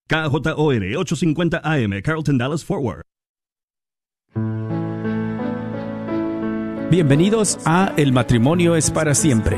[0.07, 3.01] KJOR 850 AM, Carlton Dallas Forward.
[6.91, 9.57] Bienvenidos a El matrimonio es para siempre,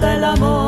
[0.00, 0.59] falta el amor,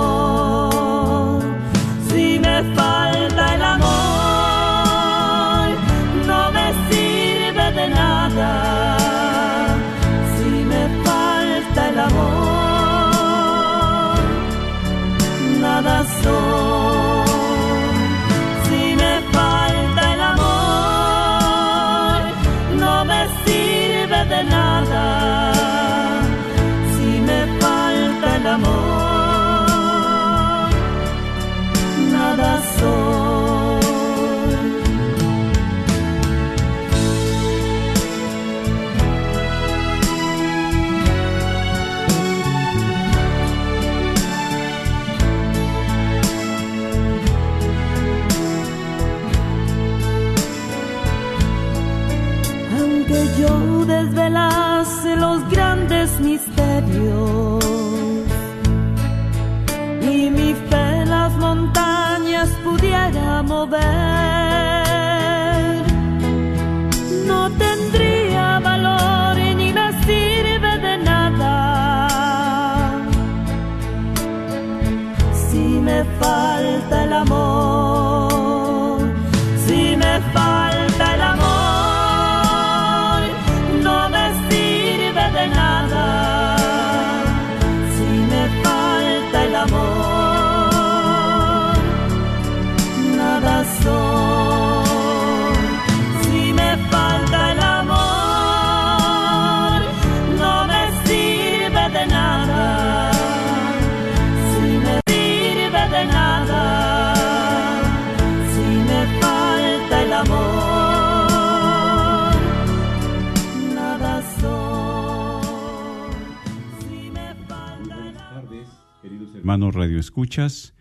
[120.03, 120.75] Escuchas,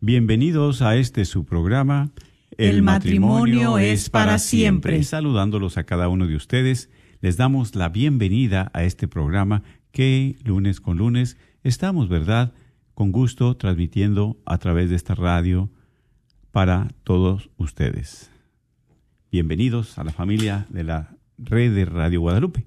[0.00, 2.12] bienvenidos a este su programa.
[2.58, 5.02] El matrimonio es para siempre.
[5.02, 6.90] Saludándolos a cada uno de ustedes,
[7.22, 9.62] les damos la bienvenida a este programa
[9.92, 12.52] que lunes con lunes estamos, ¿verdad?
[12.92, 15.70] Con gusto transmitiendo a través de esta radio
[16.52, 18.30] para todos ustedes.
[19.32, 22.66] Bienvenidos a la familia de la red de Radio Guadalupe.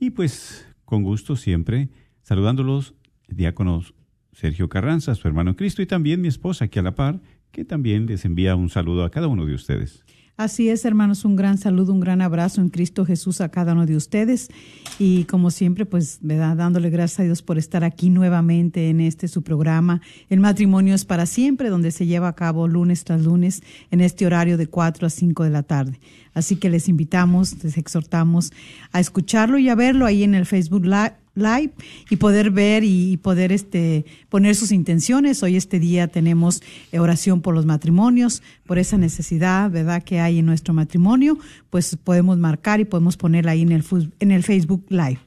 [0.00, 1.88] Y pues con gusto siempre
[2.22, 2.94] saludándolos,
[3.28, 3.94] diáconos
[4.36, 7.20] Sergio Carranza, su hermano en Cristo, y también mi esposa aquí a la par,
[7.52, 10.04] que también les envía un saludo a cada uno de ustedes.
[10.36, 13.86] Así es, hermanos, un gran saludo, un gran abrazo en Cristo Jesús a cada uno
[13.86, 14.50] de ustedes.
[14.98, 19.42] Y como siempre, pues, dándole gracias a Dios por estar aquí nuevamente en este su
[19.42, 20.02] programa.
[20.28, 24.26] El matrimonio es para siempre, donde se lleva a cabo lunes tras lunes en este
[24.26, 25.98] horario de 4 a 5 de la tarde.
[26.34, 28.52] Así que les invitamos, les exhortamos
[28.92, 31.72] a escucharlo y a verlo ahí en el Facebook Live live
[32.10, 35.42] y poder ver y poder este poner sus intenciones.
[35.42, 40.40] Hoy este día tenemos eh, oración por los matrimonios, por esa necesidad, ¿verdad?, que hay
[40.40, 41.38] en nuestro matrimonio,
[41.70, 43.84] pues podemos marcar y podemos ponerla ahí en el
[44.18, 45.18] en el Facebook Live.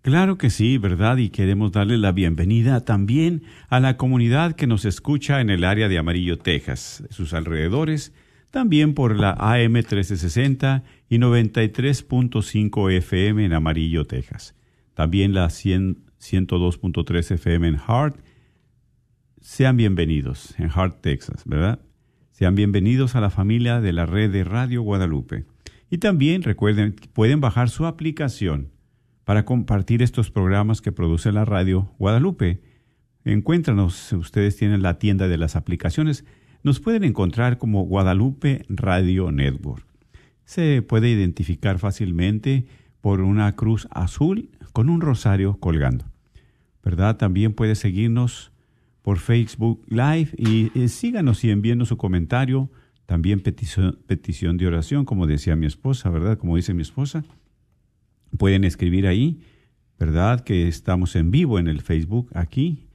[0.00, 1.18] Claro que sí, ¿verdad?
[1.18, 5.88] Y queremos darle la bienvenida también a la comunidad que nos escucha en el área
[5.88, 8.12] de Amarillo, Texas, sus alrededores,
[8.50, 14.56] también por la AM 1360 y 93.5 FM en Amarillo, Texas
[14.94, 18.16] también la 102.3 FM en Hart.
[19.40, 21.80] Sean bienvenidos en Hart, Texas, ¿verdad?
[22.30, 25.46] Sean bienvenidos a la familia de la red de Radio Guadalupe.
[25.90, 28.70] Y también recuerden pueden bajar su aplicación
[29.24, 32.62] para compartir estos programas que produce la Radio Guadalupe.
[33.24, 36.24] Encuéntranos, ustedes tienen la tienda de las aplicaciones.
[36.62, 39.86] Nos pueden encontrar como Guadalupe Radio Network.
[40.44, 42.66] Se puede identificar fácilmente
[43.00, 46.04] por una cruz azul con un rosario colgando.
[46.84, 47.16] ¿Verdad?
[47.16, 48.52] También puede seguirnos
[49.02, 52.70] por Facebook Live y síganos y envíenos su comentario.
[53.06, 56.38] También petición, petición de oración, como decía mi esposa, ¿verdad?
[56.38, 57.24] Como dice mi esposa.
[58.38, 59.40] Pueden escribir ahí,
[59.98, 60.40] ¿verdad?
[60.40, 62.86] Que estamos en vivo en el Facebook aquí.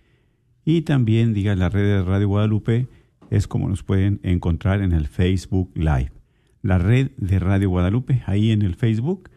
[0.65, 2.87] Y también diga la red de Radio Guadalupe
[3.29, 6.11] es como nos pueden encontrar en el Facebook Live.
[6.61, 9.29] La red de Radio Guadalupe ahí en el Facebook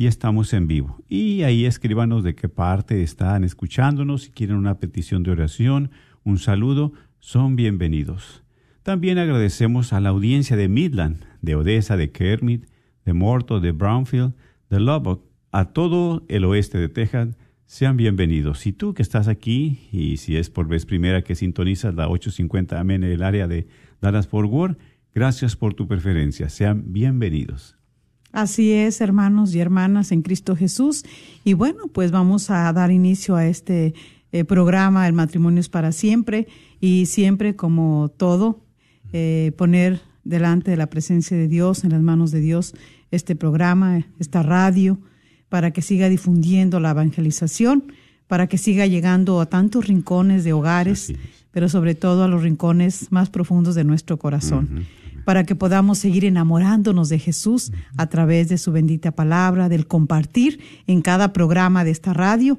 [0.00, 1.04] y estamos en vivo.
[1.10, 5.90] Y ahí escríbanos de qué parte están escuchándonos, si quieren una petición de oración,
[6.24, 8.42] un saludo, son bienvenidos.
[8.82, 12.64] También agradecemos a la audiencia de Midland, de Odessa, de Kermit,
[13.04, 14.32] de Morto, de Brownfield,
[14.70, 17.36] de Lubbock, a todo el oeste de Texas.
[17.66, 18.66] Sean bienvenidos.
[18.66, 22.80] Y tú que estás aquí, y si es por vez primera que sintonizas la 850
[22.80, 23.68] AM en el área de
[24.00, 24.78] Dallas Fort Worth,
[25.14, 26.48] gracias por tu preferencia.
[26.48, 27.79] Sean bienvenidos.
[28.32, 31.04] Así es, hermanos y hermanas en Cristo Jesús.
[31.44, 33.94] Y bueno, pues vamos a dar inicio a este
[34.32, 36.46] eh, programa, El matrimonio es para siempre,
[36.80, 38.60] y siempre como todo,
[39.12, 42.74] eh, poner delante de la presencia de Dios, en las manos de Dios,
[43.10, 45.00] este programa, esta radio,
[45.48, 47.92] para que siga difundiendo la evangelización,
[48.28, 51.12] para que siga llegando a tantos rincones de hogares,
[51.50, 54.86] pero sobre todo a los rincones más profundos de nuestro corazón
[55.24, 60.60] para que podamos seguir enamorándonos de Jesús a través de su bendita palabra, del compartir
[60.86, 62.58] en cada programa de esta radio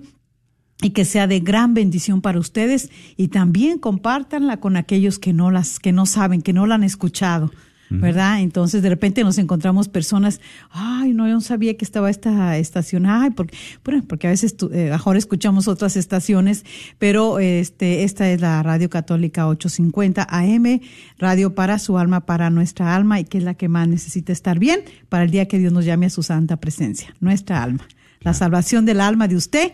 [0.81, 5.51] y que sea de gran bendición para ustedes y también compártanla con aquellos que no
[5.51, 7.51] las que no saben, que no la han escuchado.
[7.99, 8.41] ¿Verdad?
[8.41, 10.39] Entonces de repente nos encontramos personas,
[10.69, 14.55] ay, no, yo no sabía que estaba esta estación, ay, porque, bueno, porque a veces
[14.71, 16.63] eh, mejor escuchamos otras estaciones,
[16.99, 20.79] pero este, esta es la Radio Católica 850 AM,
[21.17, 24.57] radio para su alma, para nuestra alma, y que es la que más necesita estar
[24.57, 27.87] bien para el día que Dios nos llame a su santa presencia, nuestra alma,
[28.21, 29.73] la salvación del alma de usted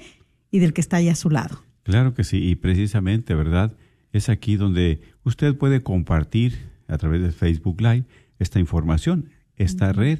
[0.51, 1.61] y del que está ahí a su lado.
[1.83, 3.75] Claro que sí, y precisamente, ¿verdad?
[4.11, 8.05] Es aquí donde usted puede compartir a través de Facebook Live
[8.39, 9.29] esta información.
[9.55, 10.19] Esta red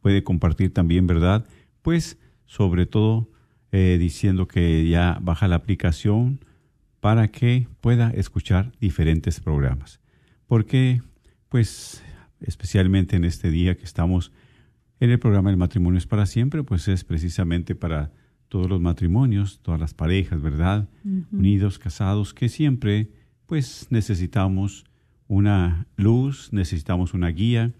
[0.00, 1.46] puede compartir también, ¿verdad?
[1.82, 3.30] Pues sobre todo
[3.70, 6.44] eh, diciendo que ya baja la aplicación
[7.00, 10.00] para que pueda escuchar diferentes programas.
[10.46, 11.00] Porque,
[11.48, 12.02] pues,
[12.40, 14.32] especialmente en este día que estamos
[15.00, 18.12] en el programa El matrimonio es para siempre, pues es precisamente para
[18.48, 20.88] todos los matrimonios, todas las parejas, ¿verdad?
[21.32, 23.10] Unidos, casados, que siempre,
[23.46, 24.84] pues, necesitamos
[25.32, 27.72] una luz, necesitamos una guía,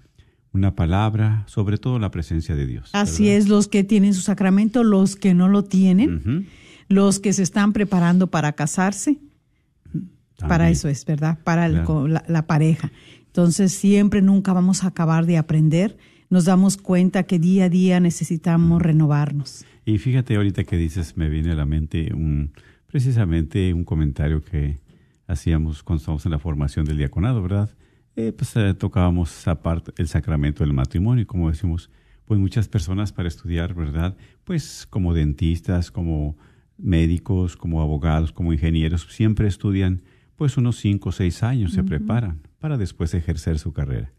[0.55, 2.89] una palabra, sobre todo la presencia de Dios.
[2.95, 6.49] Así es, los que tienen su sacramento, los que no lo tienen,
[6.89, 9.19] los que se están preparando para casarse,
[10.39, 11.39] para eso es, ¿verdad?
[11.45, 12.91] Para la, pareja.
[13.27, 15.99] Entonces, siempre, nunca vamos a acabar de aprender.
[16.31, 19.67] Nos damos cuenta que día a día necesitamos renovarnos.
[19.85, 22.53] Y fíjate, ahorita que dices, me viene a la mente un,
[22.87, 24.79] precisamente un comentario que
[25.33, 27.71] hacíamos cuando estábamos en la formación del diaconado, ¿verdad?
[28.15, 31.91] Eh, pues eh, tocábamos aparte el sacramento del matrimonio, como decimos,
[32.25, 34.17] pues muchas personas para estudiar, ¿verdad?
[34.45, 36.37] Pues como dentistas, como
[36.77, 40.03] médicos, como abogados, como ingenieros, siempre estudian
[40.37, 44.13] pues unos cinco o seis años, se preparan para después ejercer su carrera.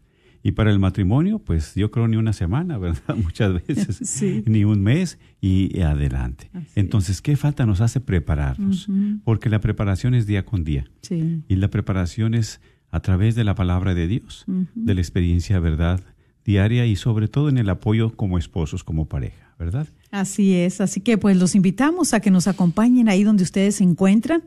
[0.44, 3.16] Y para el matrimonio, pues yo creo ni una semana, ¿verdad?
[3.16, 6.50] Muchas veces, ni un mes y adelante.
[6.76, 8.88] Entonces, ¿qué falta nos hace prepararnos?
[9.24, 10.84] Porque la preparación es día con día.
[11.10, 12.60] Y la preparación es
[12.90, 16.04] a través de la palabra de Dios, de la experiencia, ¿verdad?
[16.44, 19.88] diaria y sobre todo en el apoyo como esposos, como pareja, ¿verdad?
[20.10, 23.84] Así es, así que pues los invitamos a que nos acompañen ahí donde ustedes se
[23.84, 24.42] encuentran,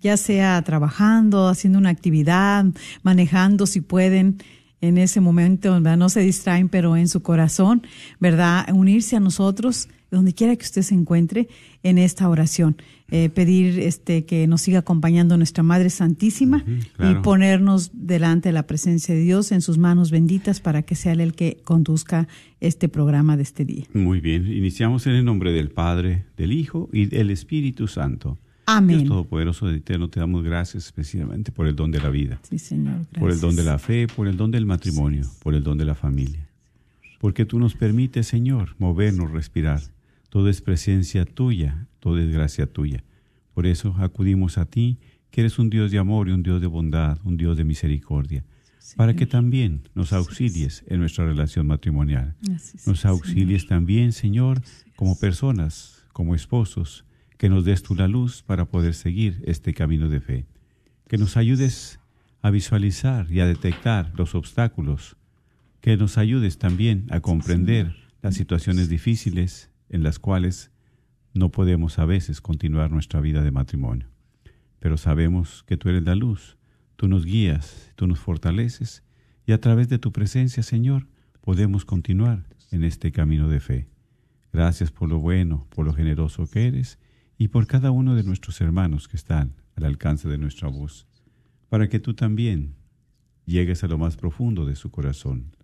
[0.00, 2.64] ya sea trabajando, haciendo una actividad,
[3.02, 4.38] manejando si pueden
[4.80, 5.96] en ese momento, ¿verdad?
[5.96, 7.82] no se distraen, pero en su corazón,
[8.18, 8.66] ¿verdad?
[8.72, 11.48] Unirse a nosotros, donde quiera que usted se encuentre,
[11.82, 12.76] en esta oración.
[13.12, 16.64] Eh, pedir este que nos siga acompañando nuestra Madre Santísima
[16.96, 17.18] claro.
[17.18, 21.12] y ponernos delante de la presencia de Dios en sus manos benditas para que sea
[21.12, 22.28] Él el que conduzca
[22.60, 23.86] este programa de este día.
[23.94, 28.38] Muy bien, iniciamos en el nombre del Padre, del Hijo y del Espíritu Santo.
[28.72, 28.98] Amén.
[28.98, 32.40] Dios Todopoderoso, Eterno, te damos gracias especialmente por el don de la vida.
[32.48, 33.04] Sí, Señor.
[33.18, 35.84] por el don de la fe, por el don del matrimonio, por el don de
[35.84, 36.48] la familia.
[37.18, 39.80] Porque tú nos permites, Señor, movernos, respirar.
[40.28, 43.02] Todo es presencia tuya, todo es gracia tuya.
[43.54, 44.98] Por eso acudimos a ti,
[45.32, 48.44] que eres un Dios de amor y un Dios de bondad, un Dios de misericordia,
[48.96, 52.36] para que también nos auxilies en nuestra relación matrimonial.
[52.86, 54.62] Nos auxilies también, Señor,
[54.94, 57.04] como personas, como esposos,
[57.40, 60.46] que nos des tú la luz para poder seguir este camino de fe.
[61.08, 61.98] Que nos ayudes
[62.42, 65.16] a visualizar y a detectar los obstáculos.
[65.80, 70.70] Que nos ayudes también a comprender las situaciones difíciles en las cuales
[71.32, 74.10] no podemos a veces continuar nuestra vida de matrimonio.
[74.78, 76.58] Pero sabemos que tú eres la luz,
[76.96, 79.02] tú nos guías, tú nos fortaleces
[79.46, 81.06] y a través de tu presencia, Señor,
[81.40, 83.88] podemos continuar en este camino de fe.
[84.52, 86.98] Gracias por lo bueno, por lo generoso que eres
[87.40, 91.06] y por cada uno de nuestros hermanos que están al alcance de nuestra voz,
[91.70, 92.74] para que tú también
[93.46, 95.56] llegues a lo más profundo de su corazón,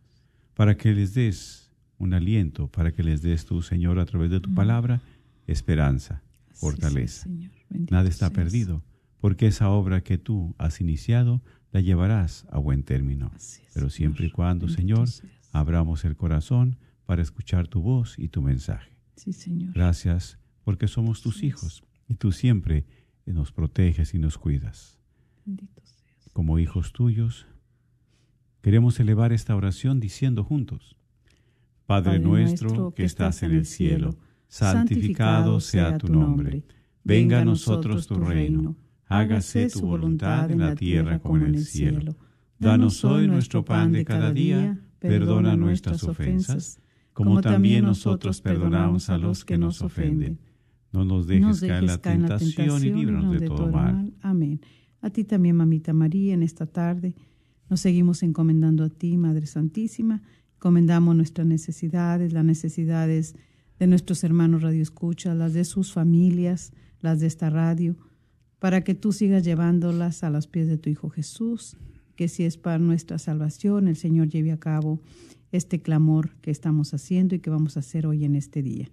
[0.54, 4.40] para que les des un aliento, para que les des tú, Señor, a través de
[4.40, 5.02] tu palabra,
[5.47, 7.28] esperanza, Así fortaleza.
[7.68, 8.33] Nada está seas.
[8.33, 8.83] perdido,
[9.21, 11.42] porque esa obra que tú has iniciado
[11.73, 13.30] la llevarás a buen término.
[13.37, 15.50] Es, Pero siempre y cuando, Bendito Señor, seas.
[15.52, 18.97] abramos el corazón para escuchar tu voz y tu mensaje.
[19.16, 19.75] Sí, Señor.
[19.75, 22.85] Gracias porque somos tus hijos y tú siempre
[23.25, 24.99] nos proteges y nos cuidas.
[26.33, 27.47] Como hijos tuyos,
[28.63, 30.97] queremos elevar esta oración diciendo juntos,
[31.87, 34.17] Padre, nuestro que estás en el cielo,
[34.49, 36.65] santificado sea tu nombre.
[37.05, 38.75] Venga a nosotros tu reino.
[39.07, 42.17] Hágase tu voluntad en la tierra como en el cielo.
[42.59, 44.81] Danos hoy nuestro pan de cada día.
[44.99, 46.81] Perdona nuestras ofensas,
[47.13, 50.41] como también nosotros perdonamos a los que nos ofenden.
[50.97, 53.67] No nos dejes Nos caer en la caer en la tentación y líbranos de todo
[53.67, 54.15] el mal.
[54.23, 54.61] Amén.
[55.03, 57.15] A ti también, mamita María, en esta tarde
[57.69, 60.23] nos seguimos encomendando a ti, Madre Santísima.
[60.55, 63.35] Encomendamos nuestras necesidades, las necesidades
[63.79, 66.73] de nuestros hermanos Radio Escucha, las de sus familias,
[67.03, 67.97] las de esta radio,
[68.59, 71.76] para que tú sigas llevándolas a los pies de tu Hijo Jesús,
[72.15, 75.00] que si es para nuestra salvación, el Señor lleve a cabo
[75.53, 78.88] este clamor que estamos haciendo y que vamos a hacer hoy en este día.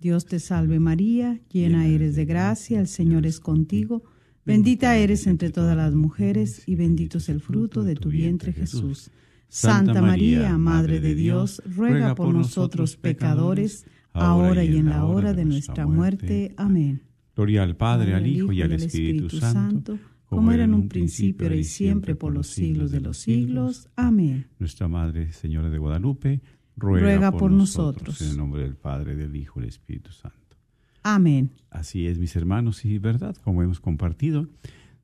[0.00, 4.02] Dios te salve María, llena eres de gracia, el Señor es contigo,
[4.46, 9.10] bendita eres entre todas las mujeres y bendito es el fruto de tu vientre Jesús.
[9.48, 15.44] Santa María, Madre de Dios, ruega por nosotros pecadores, ahora y en la hora de
[15.44, 16.54] nuestra muerte.
[16.56, 17.02] Amén.
[17.36, 21.56] Gloria al Padre, al Hijo y al Espíritu Santo, como era en un principio, ahora
[21.56, 23.90] y siempre, por los siglos de los siglos.
[23.96, 24.46] Amén.
[24.58, 26.40] Nuestra Madre, Señora de Guadalupe,
[26.80, 28.08] Ruega ruega, por por nosotros.
[28.08, 28.22] nosotros.
[28.22, 30.56] En el nombre del Padre, del Hijo y del Espíritu Santo.
[31.02, 31.50] Amén.
[31.70, 34.48] Así es, mis hermanos, y verdad, como hemos compartido,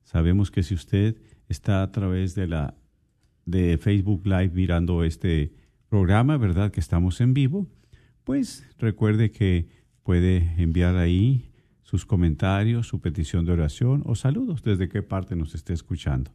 [0.03, 1.17] sabemos que si usted
[1.49, 2.75] está a través de la
[3.45, 5.53] de Facebook Live mirando este
[5.89, 7.69] programa, verdad, que estamos en vivo,
[8.25, 9.69] pues recuerde que
[10.03, 11.53] puede enviar ahí
[11.83, 16.33] sus comentarios, su petición de oración o saludos desde qué parte nos esté escuchando.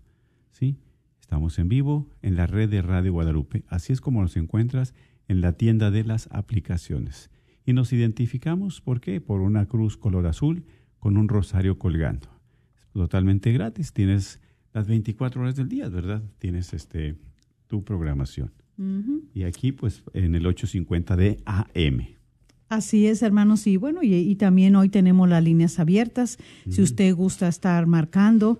[0.52, 0.78] ¿Sí?
[1.20, 3.64] Estamos en vivo en la red de Radio Guadalupe.
[3.68, 4.94] Así es como nos encuentras
[5.28, 7.30] en la tienda de las aplicaciones.
[7.66, 9.22] Y nos identificamos, ¿por qué?
[9.22, 10.66] Por una cruz color azul
[11.00, 12.28] con un rosario colgando.
[12.76, 13.94] Es totalmente gratis.
[13.94, 14.40] Tienes
[14.74, 16.24] las 24 horas del día, ¿verdad?
[16.40, 17.16] Tienes este
[17.68, 18.52] tu programación.
[19.36, 22.08] Y aquí, pues, en el 850 de AM.
[22.68, 23.68] Así es, hermanos.
[23.68, 26.40] Y bueno, y, y también hoy tenemos las líneas abiertas.
[26.68, 28.60] Si usted gusta estar marcando,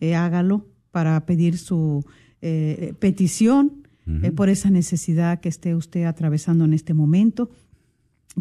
[0.00, 2.04] eh, hágalo para pedir su
[2.42, 3.79] eh, petición
[4.22, 7.50] eh, por esa necesidad que esté usted atravesando en este momento.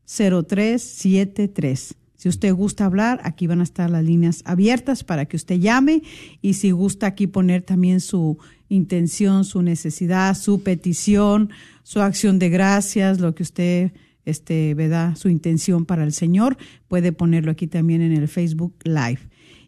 [0.07, 1.95] 1-800-701-0373.
[2.17, 6.03] Si usted gusta hablar, aquí van a estar las líneas abiertas para que usted llame
[6.41, 11.51] y si gusta aquí poner también su intención, su necesidad, su petición,
[11.83, 13.93] su acción de gracias, lo que usted
[14.25, 15.17] este, ¿verdad?
[15.17, 16.57] su intención para el Señor,
[16.89, 19.21] puede ponerlo aquí también en el Facebook Live.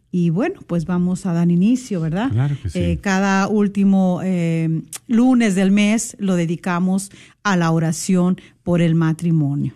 [0.09, 2.31] Y bueno, pues vamos a dar inicio, ¿verdad?
[2.31, 2.79] Claro que sí.
[2.79, 7.11] Eh, cada último eh, lunes del mes lo dedicamos
[7.43, 9.73] a la oración por el matrimonio.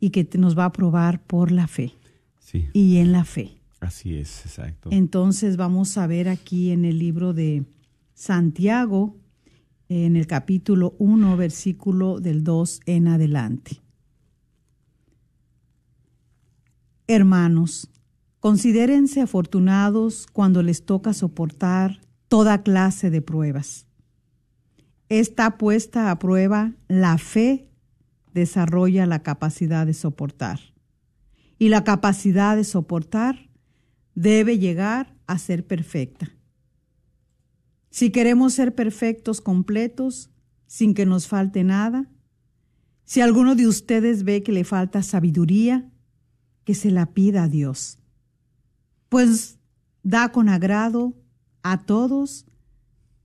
[0.00, 1.94] y que nos va a probar por la fe
[2.38, 3.58] Sí, y en la fe.
[3.80, 4.88] así es, exacto.
[4.90, 7.64] Entonces vamos a ver aquí en el libro de
[8.14, 9.16] Santiago,
[9.88, 13.80] en el capítulo 1, versículo del 2 en adelante.
[17.06, 17.90] Hermanos,
[18.40, 23.86] considérense afortunados cuando les toca soportar toda clase de pruebas.
[25.08, 27.68] Está puesta a prueba la fe
[28.34, 30.60] desarrolla la capacidad de soportar.
[31.58, 33.48] Y la capacidad de soportar
[34.14, 36.37] debe llegar a ser perfecta.
[37.90, 40.30] Si queremos ser perfectos, completos,
[40.66, 42.10] sin que nos falte nada,
[43.04, 45.90] si alguno de ustedes ve que le falta sabiduría,
[46.64, 47.98] que se la pida a Dios,
[49.08, 49.58] pues
[50.02, 51.16] da con agrado
[51.62, 52.46] a todos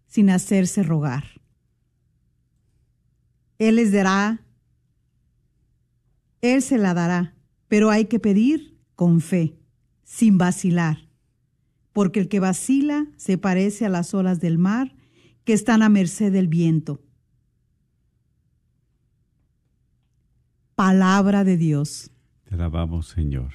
[0.08, 1.26] sin hacerse rogar.
[3.58, 4.45] Él les dará,
[6.41, 7.36] Él se la dará,
[7.67, 9.60] pero hay que pedir con fe,
[10.04, 11.12] sin vacilar
[11.93, 14.95] porque el que vacila se parece a las olas del mar
[15.45, 17.01] que están a merced del viento.
[20.75, 22.12] Palabra de Dios.
[22.45, 23.51] Te alabamos, Señor.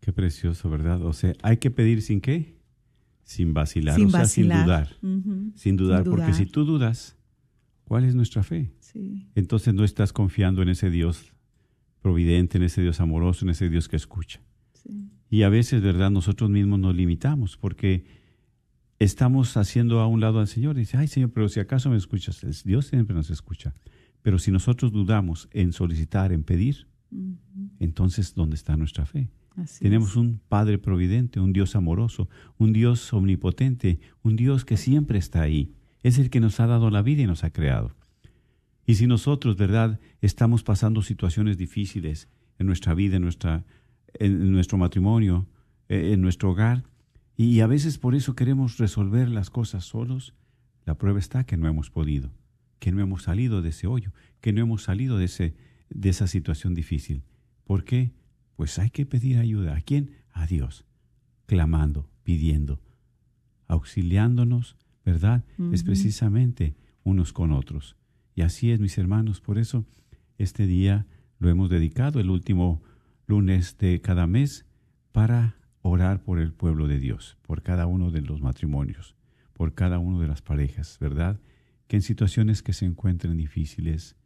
[0.00, 1.02] Qué precioso, ¿verdad?
[1.04, 2.56] O sea, hay que pedir sin qué?
[3.24, 4.58] Sin vacilar, Sin o sea, vacilar.
[5.00, 5.52] sin dudar.
[5.56, 6.36] Sin dudar, Sin porque dudar.
[6.38, 7.16] si tú dudas,
[7.84, 8.72] ¿cuál es nuestra fe?
[8.78, 9.26] Sí.
[9.34, 11.32] Entonces no estás confiando en ese Dios
[12.02, 14.40] providente, en ese Dios amoroso, en ese Dios que escucha.
[14.74, 15.10] Sí.
[15.30, 16.10] Y a veces, ¿verdad?
[16.10, 18.04] Nosotros mismos nos limitamos porque
[18.98, 20.76] estamos haciendo a un lado al Señor.
[20.76, 23.74] Y dice, ay Señor, pero si acaso me escuchas, Es- Dios siempre nos escucha.
[24.22, 26.86] Pero si nosotros dudamos en solicitar, en pedir,
[27.78, 29.28] entonces ¿dónde está nuestra fe?
[29.56, 30.16] Así Tenemos es.
[30.16, 35.72] un Padre providente, un Dios amoroso, un Dios omnipotente, un Dios que siempre está ahí.
[36.02, 37.94] Es el que nos ha dado la vida y nos ha creado.
[38.86, 43.64] Y si nosotros, ¿verdad?, estamos pasando situaciones difíciles en nuestra vida, en, nuestra,
[44.20, 45.46] en nuestro matrimonio,
[45.88, 46.84] eh, en nuestro hogar,
[47.36, 50.34] y a veces por eso queremos resolver las cosas solos,
[50.84, 52.32] la prueba está que no hemos podido,
[52.78, 55.54] que no hemos salido de ese hoyo, que no hemos salido de, ese,
[55.90, 57.22] de esa situación difícil.
[57.64, 58.12] ¿Por qué?
[58.54, 59.76] Pues hay que pedir ayuda.
[59.76, 60.12] ¿A quién?
[60.32, 60.86] A Dios,
[61.46, 62.80] clamando, pidiendo,
[63.66, 65.44] auxiliándonos, ¿verdad?
[65.72, 66.74] Es precisamente
[67.04, 67.96] unos con otros.
[68.34, 69.40] Y así es, mis hermanos.
[69.40, 69.84] Por eso
[70.38, 71.06] este día
[71.38, 72.82] lo hemos dedicado, el último
[73.26, 74.66] lunes de cada mes,
[75.12, 79.14] para orar por el pueblo de Dios, por cada uno de los matrimonios,
[79.52, 81.40] por cada uno de las parejas, ¿verdad?
[81.86, 84.16] Que en situaciones que se encuentren difíciles,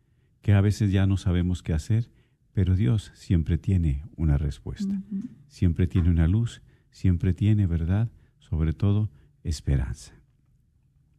[0.42, 2.10] que a veces ya no sabemos qué hacer,
[2.52, 5.02] pero Dios siempre tiene una respuesta,
[5.48, 8.10] siempre tiene una luz, siempre tiene, ¿verdad?
[8.38, 9.10] Sobre todo,
[9.44, 10.14] esperanza.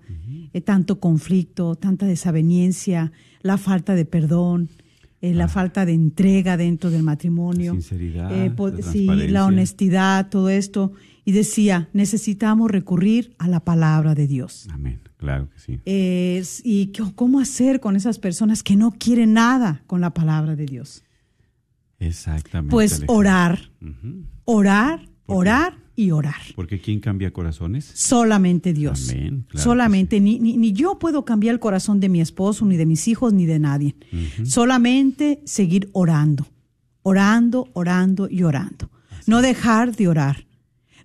[0.54, 4.68] eh, tanto conflicto, tanta desaveniencia, la falta de perdón,
[5.22, 7.74] eh, la falta de entrega dentro del matrimonio?
[7.74, 10.94] La sinceridad, Eh, la sí, la honestidad, todo esto.
[11.26, 14.68] Y decía, necesitamos recurrir a la palabra de Dios.
[14.72, 15.80] Amén, claro que sí.
[15.86, 20.56] Es- y qué- cómo hacer con esas personas que no quieren nada con la palabra
[20.56, 21.04] de Dios.
[22.00, 22.72] Exactamente.
[22.72, 23.60] Pues orar,
[24.46, 26.42] orar, orar y orar.
[26.56, 27.92] Porque ¿quién cambia corazones?
[27.94, 29.10] Solamente Dios.
[29.10, 32.78] Amén, claro Solamente, ni, ni, ni yo puedo cambiar el corazón de mi esposo, ni
[32.78, 33.96] de mis hijos, ni de nadie.
[34.46, 36.48] Solamente seguir orando,
[37.02, 38.90] orando, orando y orando.
[39.28, 40.48] No dejar de orar,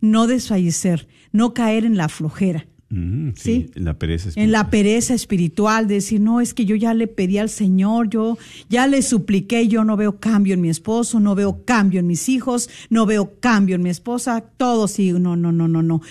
[0.00, 2.68] no desfallecer, no caer en la flojera.
[2.96, 3.80] Mm, sí, Sí.
[3.80, 4.70] la pereza en la espiritual.
[4.70, 8.86] pereza espiritual, de decir, no, es que yo ya le pedí al Señor, yo ya
[8.86, 12.70] le supliqué, yo no veo cambio en mi esposo, no veo cambio en mis hijos,
[12.90, 16.02] no veo cambio en mi esposa, todo sí, no, no, no, no, no.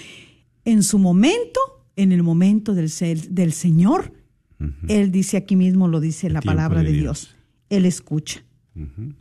[0.66, 1.60] En su momento,
[1.96, 2.92] en el momento del,
[3.30, 4.12] del Señor,
[4.88, 7.30] Él dice aquí mismo, lo dice El la palabra de de Dios.
[7.30, 7.36] Dios,
[7.70, 8.44] Él escucha.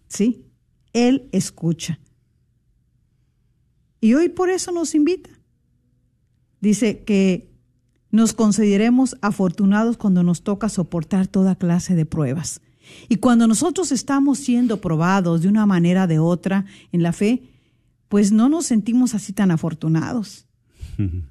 [0.08, 0.42] ¿sí?
[0.92, 2.00] Él escucha.
[4.00, 5.30] Y hoy por eso nos invita.
[6.60, 7.51] Dice que
[8.12, 12.60] nos consideremos afortunados cuando nos toca soportar toda clase de pruebas.
[13.08, 17.42] Y cuando nosotros estamos siendo probados de una manera o de otra en la fe,
[18.08, 20.46] pues no nos sentimos así tan afortunados.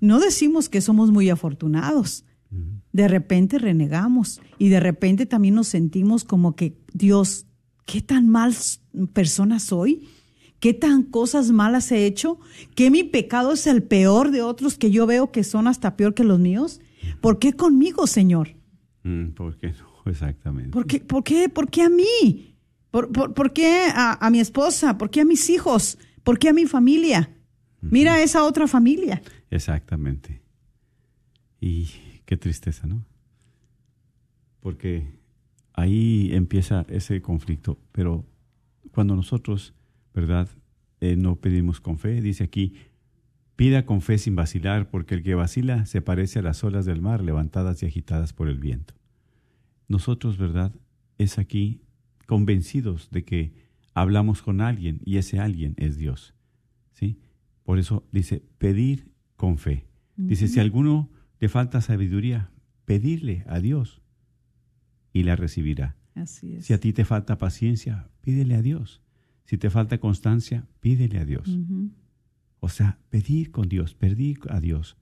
[0.02, 2.26] No decimos que somos muy afortunados.
[2.92, 7.46] De repente renegamos y de repente también nos sentimos como que, Dios,
[7.86, 8.56] ¿qué tan mal
[9.14, 10.10] persona soy?
[10.62, 12.40] ¿Qué tan cosas malas he hecho?
[12.76, 16.14] ¿Que mi pecado es el peor de otros que yo veo que son hasta peor
[16.14, 16.80] que los míos?
[17.20, 18.56] ¿Por qué conmigo, Señor?
[19.02, 19.88] Mm, ¿Por qué no?
[20.06, 20.70] Exactamente.
[20.70, 22.56] ¿Por qué, por qué, por qué a mí?
[22.92, 25.00] ¿Por, por, por qué a, a mi esposa?
[25.00, 25.98] ¿Por qué a mis hijos?
[26.24, 27.32] ¿Por qué a mi familia?
[27.82, 29.24] Mira esa otra familia.
[29.50, 30.44] Exactamente.
[31.60, 31.90] Y
[32.26, 33.04] qué tristeza, ¿no?
[34.60, 35.08] Porque
[35.74, 37.80] ahí empieza ese conflicto.
[37.92, 38.24] Pero
[38.92, 39.74] cuando nosotros,
[40.14, 40.50] ¿verdad?
[41.00, 42.74] Eh, no pedimos con fe, dice aquí,
[43.56, 47.02] pida con fe sin vacilar, porque el que vacila se parece a las olas del
[47.02, 48.94] mar levantadas y agitadas por el viento.
[49.88, 50.74] Nosotros, ¿verdad?
[51.18, 51.82] Es aquí
[52.26, 53.54] convencidos de que
[53.94, 56.34] hablamos con alguien y ese alguien es Dios.
[56.94, 57.20] ¿Sí?
[57.64, 59.86] Por eso dice, pedir con fe.
[60.16, 62.52] Dice, si a alguno le falta sabiduría,
[62.86, 64.02] pedirle a Dios
[65.14, 65.96] y la recibirá.
[66.14, 66.66] Así es.
[66.66, 69.02] Si a ti te falta paciencia, pídele a Dios.
[69.46, 71.60] Si te falta constancia, pídele a Dios.
[72.60, 74.98] O sea, pedir con Dios, pedir a Dios.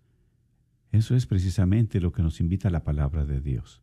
[0.91, 3.81] Eso es precisamente lo que nos invita la palabra de Dios.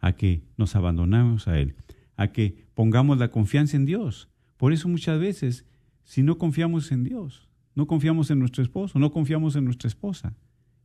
[0.00, 1.76] A que nos abandonamos a Él,
[2.16, 4.28] a que pongamos la confianza en Dios.
[4.56, 5.66] Por eso muchas veces,
[6.04, 10.34] si no confiamos en Dios, no confiamos en nuestro esposo, no confiamos en nuestra esposa.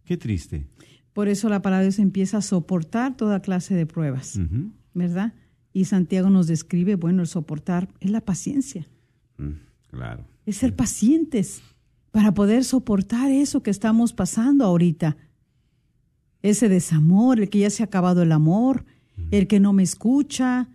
[0.04, 0.68] Qué triste.
[1.14, 4.40] Por eso la palabra de Dios empieza a soportar toda clase de pruebas.
[4.94, 5.34] ¿verdad?
[5.74, 8.88] Y Santiago nos describe, bueno, el soportar es la paciencia,
[9.38, 9.52] Mm,
[9.92, 10.26] Claro.
[10.46, 11.62] es ser pacientes
[12.12, 15.16] para poder soportar eso que estamos pasando ahorita.
[16.42, 18.86] Ese desamor, el que ya se ha acabado el amor,
[19.32, 20.68] el que no me escucha,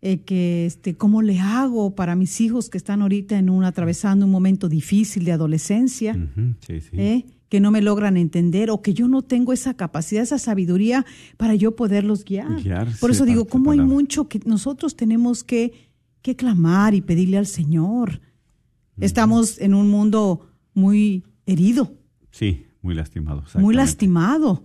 [0.00, 4.24] el que, este, ¿cómo le hago para mis hijos que están ahorita en un, atravesando
[4.24, 6.14] un momento difícil de adolescencia?
[6.66, 6.90] Sí, sí.
[6.94, 7.26] ¿eh?
[7.50, 11.04] Que no me logran entender o que yo no tengo esa capacidad, esa sabiduría
[11.36, 12.48] para yo poderlos guiar.
[13.00, 15.90] Por eso digo, ¿cómo hay mucho que nosotros tenemos que,
[16.22, 18.22] que clamar y pedirle al Señor?
[18.98, 21.92] Estamos en un mundo muy herido,
[22.30, 23.42] Sí, muy lastimado.
[23.58, 24.64] muy lastimado.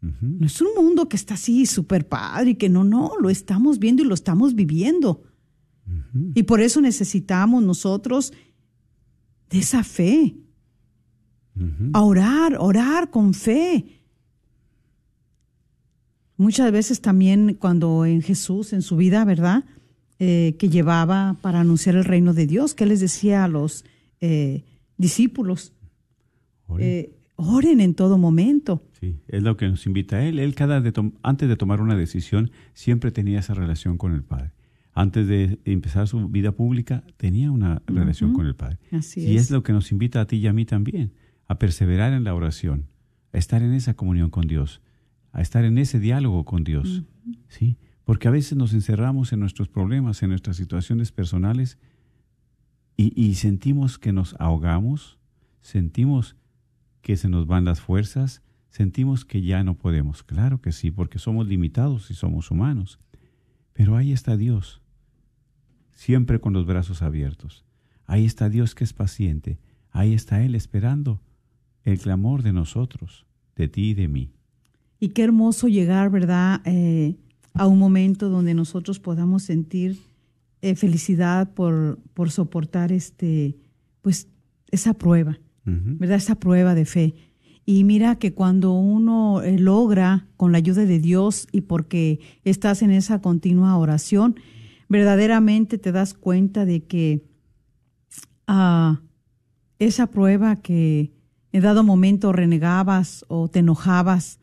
[0.00, 3.80] No es un mundo que está así súper padre y que no, no, lo estamos
[3.80, 5.24] viendo y lo estamos viviendo.
[6.34, 8.32] Y por eso necesitamos nosotros
[9.50, 10.36] de esa fe,
[11.92, 14.02] A orar, orar con fe.
[16.36, 19.64] Muchas veces también cuando en Jesús, en su vida, ¿verdad?
[20.18, 23.84] Eh, que llevaba para anunciar el reino de Dios, que les decía a los
[24.20, 24.64] eh,
[24.96, 25.74] discípulos,
[26.78, 28.82] eh, oren en todo momento.
[28.98, 30.38] Sí, es lo que nos invita a él.
[30.38, 30.92] Él cada de
[31.22, 34.52] antes de tomar una decisión siempre tenía esa relación con el Padre.
[34.94, 38.78] Antes de empezar su vida pública tenía una relación con el Padre.
[38.92, 39.42] Así y es.
[39.42, 41.12] es lo que nos invita a ti y a mí también,
[41.46, 42.86] a perseverar en la oración,
[43.32, 44.82] a estar en esa comunión con Dios,
[45.32, 47.04] a estar en ese diálogo con Dios.
[47.48, 47.76] ¿Sí?
[48.04, 51.78] Porque a veces nos encerramos en nuestros problemas, en nuestras situaciones personales
[52.96, 55.18] y, y sentimos que nos ahogamos,
[55.60, 56.36] sentimos
[57.02, 60.22] que se nos van las fuerzas, sentimos que ya no podemos.
[60.22, 62.98] Claro que sí, porque somos limitados y somos humanos.
[63.72, 64.80] Pero ahí está Dios,
[65.92, 67.64] siempre con los brazos abiertos.
[68.06, 69.58] Ahí está Dios que es paciente.
[69.90, 71.20] Ahí está Él esperando
[71.86, 74.32] el clamor de nosotros, de ti y de mí.
[74.98, 77.16] Y qué hermoso llegar, ¿verdad?, eh,
[77.54, 79.98] a un momento donde nosotros podamos sentir
[80.60, 83.56] eh, felicidad por, por soportar este,
[84.02, 84.28] pues,
[84.70, 86.16] esa prueba, ¿verdad?
[86.16, 87.14] Esa prueba de fe.
[87.64, 92.82] Y mira que cuando uno eh, logra, con la ayuda de Dios y porque estás
[92.82, 94.36] en esa continua oración,
[94.88, 97.24] verdaderamente te das cuenta de que
[98.46, 99.00] ah,
[99.78, 101.15] esa prueba que
[101.56, 104.40] en dado momento renegabas o te enojabas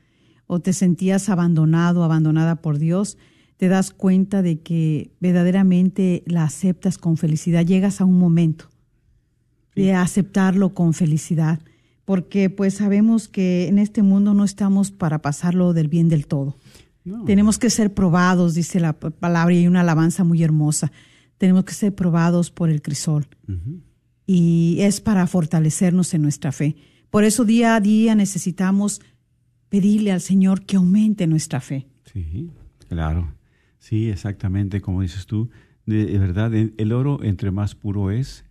[0.47, 3.19] o te sentías abandonado, abandonada por Dios,
[3.58, 7.67] te das cuenta de que verdaderamente la aceptas con felicidad.
[7.67, 8.67] Llegas a un momento
[9.76, 11.60] de aceptarlo con felicidad,
[12.04, 16.58] porque pues sabemos que en este mundo no estamos para pasarlo del bien del todo.
[17.28, 20.91] Tenemos que ser probados, dice la palabra, y hay una alabanza muy hermosa.
[21.38, 23.28] Tenemos que ser probados por el crisol.
[24.26, 26.76] Y es para fortalecernos en nuestra fe.
[27.13, 28.99] Por eso día a día necesitamos
[29.69, 31.86] pedirle al Señor que aumente nuestra fe.
[32.12, 32.49] Sí,
[32.89, 33.36] claro.
[33.78, 35.52] Sí, exactamente, como dices tú.
[35.86, 38.45] De, verdad, el oro entre más puro es,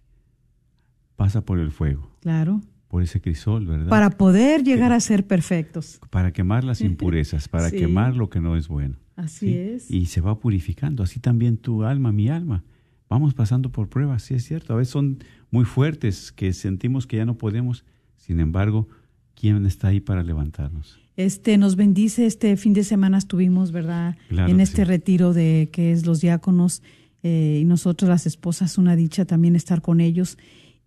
[1.17, 2.09] pasa por el fuego.
[2.21, 2.61] Claro.
[2.87, 3.89] Por ese crisol, ¿verdad?
[3.89, 5.99] Para poder llegar a ser perfectos.
[6.11, 8.95] Para quemar las impurezas, para quemar lo que no es bueno.
[9.17, 9.91] Así es.
[9.91, 11.03] Y se va purificando.
[11.03, 12.63] Así también tu alma, mi alma.
[13.09, 14.73] Vamos pasando por pruebas, sí es cierto.
[14.73, 15.19] A veces son
[15.51, 17.85] muy fuertes, que sentimos que ya no podemos.
[18.23, 18.87] Sin embargo,
[19.35, 21.01] ¿quién está ahí para levantarnos?
[21.17, 24.17] Este nos bendice este fin de semana estuvimos, ¿verdad?
[24.31, 26.83] en este retiro de que es los diáconos
[27.25, 30.39] eh, y nosotros las esposas una dicha también estar con ellos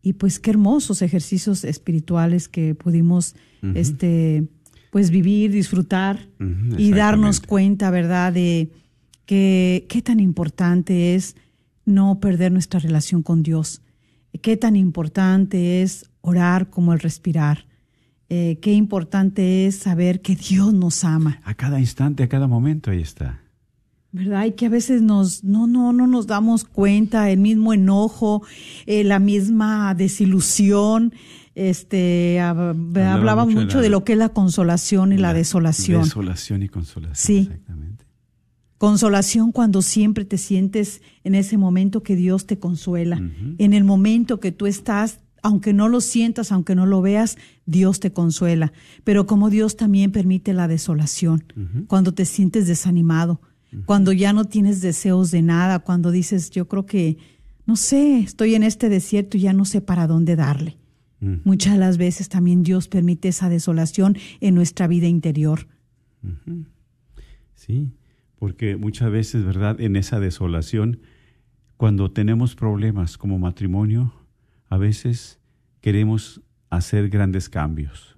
[0.02, 3.36] y pues qué hermosos ejercicios espirituales que pudimos
[3.74, 4.48] este
[4.92, 6.30] pues vivir, disfrutar
[6.78, 8.32] y darnos cuenta, ¿verdad?
[8.32, 8.70] De
[9.26, 11.36] que qué tan importante es
[11.84, 13.82] no perder nuestra relación con Dios.
[14.42, 17.66] Qué tan importante es orar como el respirar
[18.28, 21.40] eh, qué importante es saber que Dios nos ama.
[21.44, 23.42] A cada instante, a cada momento, ahí está.
[24.12, 24.46] ¿Verdad?
[24.46, 28.44] Y que a veces nos, no, no, no nos damos cuenta, el mismo enojo,
[28.86, 31.14] eh, la misma desilusión.
[31.54, 36.04] Este, hablaba, mucho, de, lo que es la consolación y la, desolación.
[36.04, 37.16] Desolación y consolación.
[37.16, 37.38] Sí.
[37.44, 38.06] Exactamente.
[38.78, 43.22] Consolación cuando siempre te sientes en ese momento que Dios te consuela,
[43.58, 48.00] en el momento que tú estás aunque no lo sientas, aunque no lo veas, Dios
[48.00, 48.74] te consuela.
[49.04, 51.44] Pero como Dios también permite la desolación,
[51.86, 53.42] cuando te sientes desanimado,
[53.86, 57.20] cuando ya no tienes deseos de nada, cuando dices, yo creo que,
[57.68, 60.80] no sé, estoy en este desierto y ya no sé para dónde darle.
[61.20, 65.68] Muchas de las veces también Dios permite esa desolación en nuestra vida interior.
[67.54, 67.92] Sí,
[68.40, 69.80] porque muchas veces, ¿verdad?
[69.80, 71.02] En esa desolación,
[71.78, 74.12] cuando tenemos problemas como matrimonio,
[74.70, 75.40] a veces
[75.82, 78.16] queremos hacer grandes cambios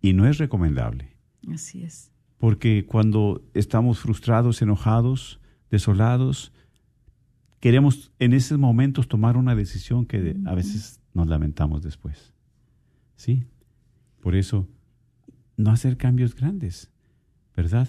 [0.00, 1.16] y no es recomendable.
[1.52, 2.10] Así es.
[2.38, 6.52] Porque cuando estamos frustrados, enojados, desolados,
[7.60, 12.32] queremos en esos momentos tomar una decisión que a veces nos lamentamos después.
[13.16, 13.44] ¿Sí?
[14.20, 14.68] Por eso,
[15.56, 16.90] no hacer cambios grandes,
[17.56, 17.88] ¿verdad?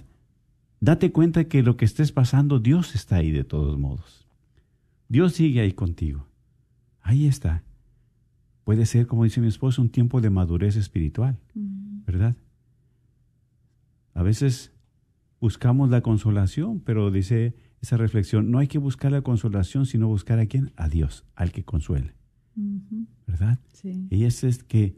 [0.80, 4.28] Date cuenta que lo que estés pasando, Dios está ahí de todos modos.
[5.08, 6.28] Dios sigue ahí contigo.
[7.06, 7.64] Ahí está.
[8.64, 12.36] Puede ser, como dice mi esposo, un tiempo de madurez espiritual, ¿verdad?
[14.16, 14.72] A veces
[15.40, 20.40] buscamos la consolación, pero dice esa reflexión, no hay que buscar la consolación, sino buscar
[20.40, 20.72] a quién?
[20.78, 22.16] A Dios, al que consuele.
[23.28, 23.60] ¿Verdad?
[23.72, 24.08] Sí.
[24.10, 24.96] Y es, es que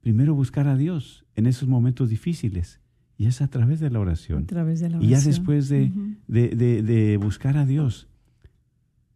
[0.00, 2.80] primero buscar a Dios en esos momentos difíciles.
[3.18, 4.44] Y es a través de la oración.
[4.44, 5.12] A través de la oración.
[5.12, 5.92] Y ya después de,
[6.28, 8.08] de buscar a Dios,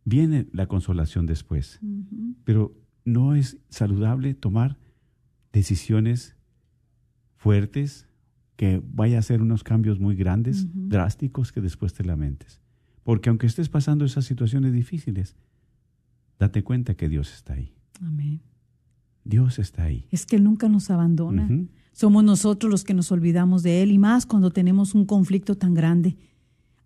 [0.04, 1.80] viene la consolación después.
[2.44, 4.78] Pero no es saludable tomar
[5.52, 6.36] decisiones
[7.36, 8.08] fuertes
[8.56, 12.60] que vaya a hacer unos cambios muy grandes, drásticos, que después te lamentes.
[13.02, 15.36] Porque aunque estés pasando esas situaciones difíciles,
[16.38, 17.74] date cuenta que Dios está ahí.
[18.00, 18.40] Amén.
[19.24, 20.06] Dios está ahí.
[20.10, 21.48] Es que Él nunca nos abandona.
[21.92, 25.74] Somos nosotros los que nos olvidamos de Él y más cuando tenemos un conflicto tan
[25.74, 26.16] grande.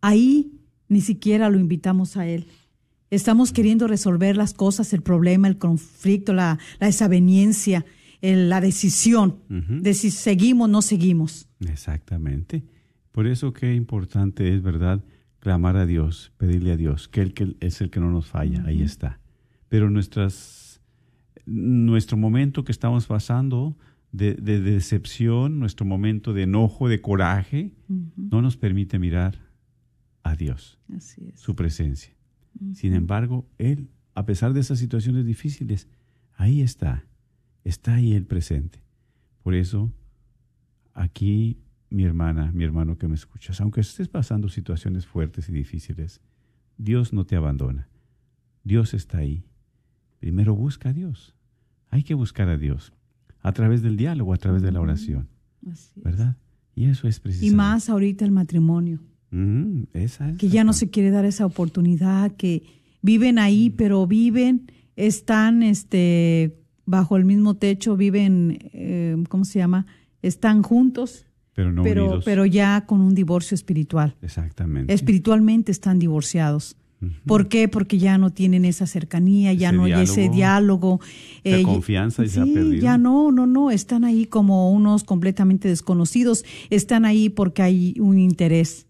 [0.00, 0.52] Ahí
[0.88, 2.46] ni siquiera lo invitamos a Él.
[3.11, 7.85] Estamos queriendo resolver las cosas, el problema, el conflicto, la, la desaveniencia.
[8.21, 11.47] el- la decisión de si seguimos o no seguimos.
[11.61, 12.64] Exactamente.
[13.12, 15.05] Por eso qué importante es, ¿verdad?
[15.38, 18.64] Clamar a Dios, pedirle a Dios, que Él que es el que no nos falla,
[18.66, 19.21] ahí está.
[19.68, 20.81] Pero nuestras,
[21.47, 23.77] nuestro momento que estamos pasando
[24.11, 27.73] de, de decepción, nuestro momento de enojo, de coraje,
[28.16, 29.38] no nos permite mirar
[30.25, 31.38] a Dios, Así es.
[31.40, 32.12] su presencia.
[32.74, 35.88] Sin embargo, Él, a pesar de esas situaciones difíciles,
[36.37, 37.04] ahí está,
[37.64, 38.82] está ahí el presente.
[39.42, 39.92] Por eso,
[40.94, 41.58] aquí,
[41.90, 46.20] mi hermana, mi hermano que me escuchas, aunque estés pasando situaciones fuertes y difíciles,
[46.76, 47.88] Dios no te abandona.
[48.64, 49.44] Dios está ahí.
[50.20, 51.34] Primero busca a Dios.
[51.90, 52.92] Hay que buscar a Dios
[53.40, 55.28] a través del diálogo, a través de la oración,
[55.70, 56.00] Así.
[56.02, 56.37] ¿verdad?
[56.74, 57.56] Y eso es Y precisamente.
[57.56, 59.00] más ahorita el matrimonio,
[59.31, 62.62] Mm, esa es que ya no se quiere dar esa oportunidad, que
[63.03, 69.87] viven ahí, pero viven, están este, bajo el mismo techo, viven, eh, ¿cómo se llama?
[70.23, 72.25] Están juntos, Pero no pero, unidos.
[72.25, 74.17] pero ya con un divorcio espiritual.
[74.23, 74.93] Exactamente.
[74.93, 76.77] Espiritualmente están divorciados.
[77.27, 77.69] ¿Por qué?
[77.69, 81.01] Porque ya no tienen esa cercanía, ya Ese no hay ese diálogo,
[81.45, 82.83] esa eh, confianza y se ha perdido.
[82.83, 88.19] Ya no, no, no, están ahí como unos completamente desconocidos, están ahí porque hay un
[88.19, 88.88] interés,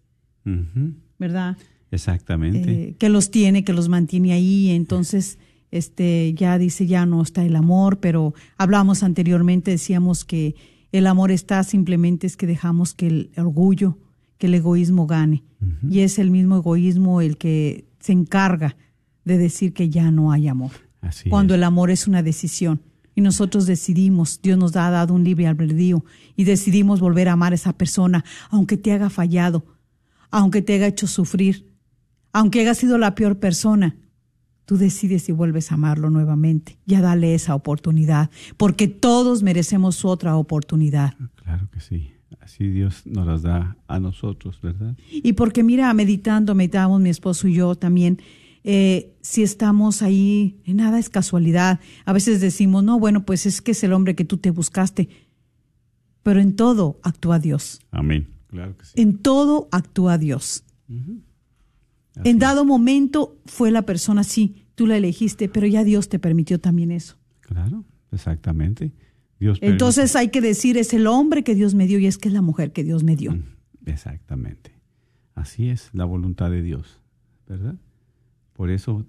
[1.17, 1.57] ¿verdad?
[1.91, 2.71] Exactamente.
[2.71, 5.37] Eh, que los tiene, que los mantiene ahí, entonces
[5.71, 10.55] este ya dice ya no está el amor, pero hablamos anteriormente, decíamos que
[10.91, 13.97] el amor está simplemente es que dejamos que el orgullo,
[14.37, 15.43] que el egoísmo gane.
[15.89, 18.77] Y es el mismo egoísmo el que se encarga
[19.25, 20.71] de decir que ya no hay amor.
[21.01, 21.57] Así cuando es.
[21.57, 22.81] el amor es una decisión.
[23.13, 26.05] Y nosotros decidimos, Dios nos ha dado un libre albedrío
[26.37, 29.65] y decidimos volver a amar a esa persona, aunque te haga fallado,
[30.31, 31.73] aunque te haya hecho sufrir,
[32.31, 33.95] aunque haya sido la peor persona.
[34.65, 36.77] Tú decides si vuelves a amarlo nuevamente.
[36.85, 41.15] Ya dale esa oportunidad, porque todos merecemos otra oportunidad.
[41.35, 42.11] Claro que sí.
[42.39, 44.95] Así Dios nos las da a nosotros, ¿verdad?
[45.11, 48.21] Y porque mira, meditando, meditamos mi esposo y yo también,
[48.63, 51.79] eh, si estamos ahí, nada es casualidad.
[52.05, 55.09] A veces decimos, no, bueno, pues es que es el hombre que tú te buscaste.
[56.21, 57.81] Pero en todo actúa Dios.
[57.91, 58.27] Amén.
[58.49, 58.93] Claro que sí.
[58.95, 60.63] En todo actúa Dios.
[62.23, 66.59] En dado momento fue la persona, sí, tú la elegiste, pero ya Dios te permitió
[66.59, 67.17] también eso.
[67.41, 68.91] Claro, exactamente.
[69.39, 72.27] Dios Entonces hay que decir, es el hombre que Dios me dio y es que
[72.27, 73.37] es la mujer que Dios me dio.
[73.85, 74.73] Exactamente.
[75.35, 77.01] Así es la voluntad de Dios,
[77.47, 77.75] ¿verdad?
[78.53, 79.05] Por eso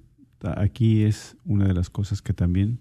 [0.57, 2.81] aquí es una de las cosas que también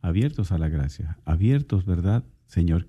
[0.00, 2.24] abiertos a la gracia, abiertos, ¿verdad?
[2.46, 2.88] Señor,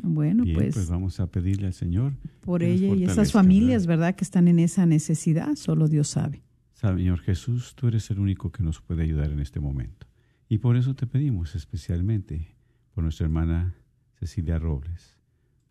[0.04, 2.14] Bueno, Bien, pues, pues, vamos a pedirle al Señor.
[2.42, 4.08] por ella y esas familias, ¿verdad?
[4.08, 4.16] ¿verdad?
[4.16, 6.42] Que están en esa necesidad, solo Dios sabe.
[6.74, 10.08] Señor Jesús, tú eres el único que nos puede ayudar en este momento.
[10.50, 12.56] Y por eso te pedimos especialmente
[12.94, 13.76] por nuestra hermana
[14.20, 15.18] Cecilia Robles,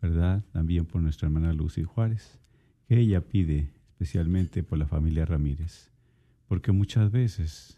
[0.01, 0.43] ¿verdad?
[0.53, 2.39] También por nuestra hermana Lucy Juárez,
[2.87, 5.91] que ella pide especialmente por la familia Ramírez,
[6.47, 7.77] porque muchas veces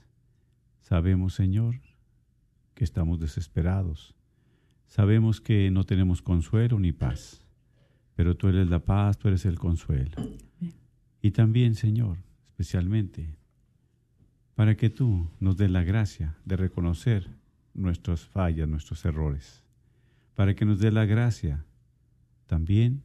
[0.83, 1.79] sabemos, Señor,
[2.75, 4.15] que estamos desesperados,
[4.85, 7.47] sabemos que no tenemos consuelo ni paz,
[8.15, 10.11] pero tú eres la paz, tú eres el consuelo.
[11.21, 12.17] Y también, Señor,
[12.49, 13.35] especialmente,
[14.55, 17.29] para que tú nos des la gracia de reconocer
[17.73, 19.63] nuestras fallas, nuestros errores,
[20.35, 21.65] para que nos dé la gracia
[22.45, 23.03] también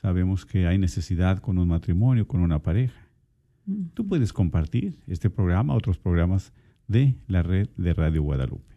[0.00, 3.05] sabemos que hay necesidad con un matrimonio, con una pareja.
[3.94, 6.52] Tú puedes compartir este programa, otros programas
[6.86, 8.76] de la red de Radio Guadalupe.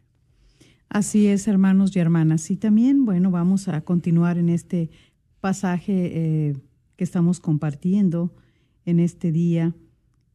[0.89, 2.49] Así es, hermanos y hermanas.
[2.49, 4.89] Y también, bueno, vamos a continuar en este
[5.39, 6.57] pasaje eh,
[6.95, 8.33] que estamos compartiendo
[8.85, 9.75] en este día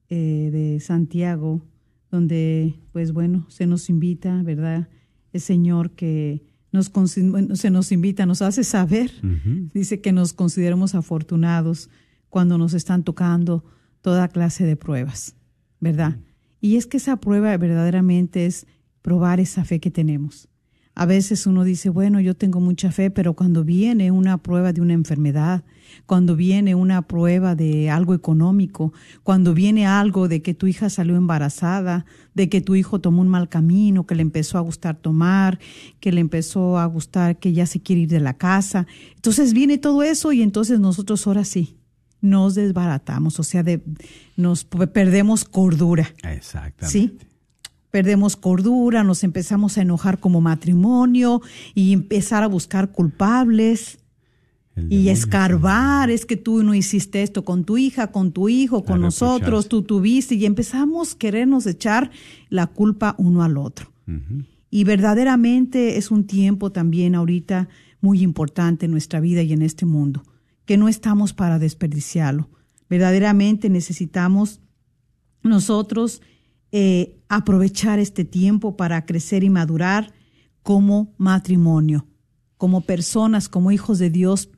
[0.09, 1.62] eh, de Santiago,
[2.11, 4.88] donde, pues bueno, se nos invita, ¿verdad?
[5.32, 6.92] El Señor que nos,
[7.55, 9.11] se nos invita, nos hace saber,
[9.72, 11.90] dice que nos consideremos afortunados
[12.28, 13.64] cuando nos están tocando
[14.05, 15.34] toda clase de pruebas,
[15.80, 16.18] ¿verdad?
[16.61, 18.66] Y es que esa prueba verdaderamente es
[19.00, 20.50] probar esa fe que tenemos.
[20.94, 24.82] A veces uno dice, bueno, yo tengo mucha fe, pero cuando viene una prueba de
[24.82, 25.64] una enfermedad,
[26.05, 28.92] cuando viene una prueba de algo económico,
[29.22, 33.28] cuando viene algo de que tu hija salió embarazada, de que tu hijo tomó un
[33.28, 35.59] mal camino, que le empezó a gustar tomar,
[35.98, 38.86] que le empezó a gustar que ya se quiere ir de la casa.
[39.14, 41.78] Entonces viene todo eso y entonces nosotros ahora sí
[42.25, 43.83] nos desbaratamos, o sea, de,
[44.37, 46.12] nos perdemos cordura.
[46.22, 46.89] Exactamente.
[46.89, 47.18] ¿Sí?
[47.95, 51.41] perdemos cordura, nos empezamos a enojar como matrimonio
[51.77, 53.99] y empezar a buscar culpables
[54.91, 59.01] y escarbar, es que tú no hiciste esto con tu hija, con tu hijo, con
[59.01, 62.11] nosotros, tú tuviste y empezamos a querernos echar
[62.49, 63.93] la culpa uno al otro.
[64.70, 67.68] Y verdaderamente es un tiempo también ahorita
[68.01, 70.25] muy importante en nuestra vida y en este mundo,
[70.65, 72.49] que no estamos para desperdiciarlo.
[72.89, 74.61] Verdaderamente necesitamos
[75.43, 76.23] nosotros
[76.73, 80.12] eh, aprovechar este tiempo para crecer y madurar
[80.62, 82.07] como matrimonio,
[82.57, 84.51] como personas, como hijos de Dios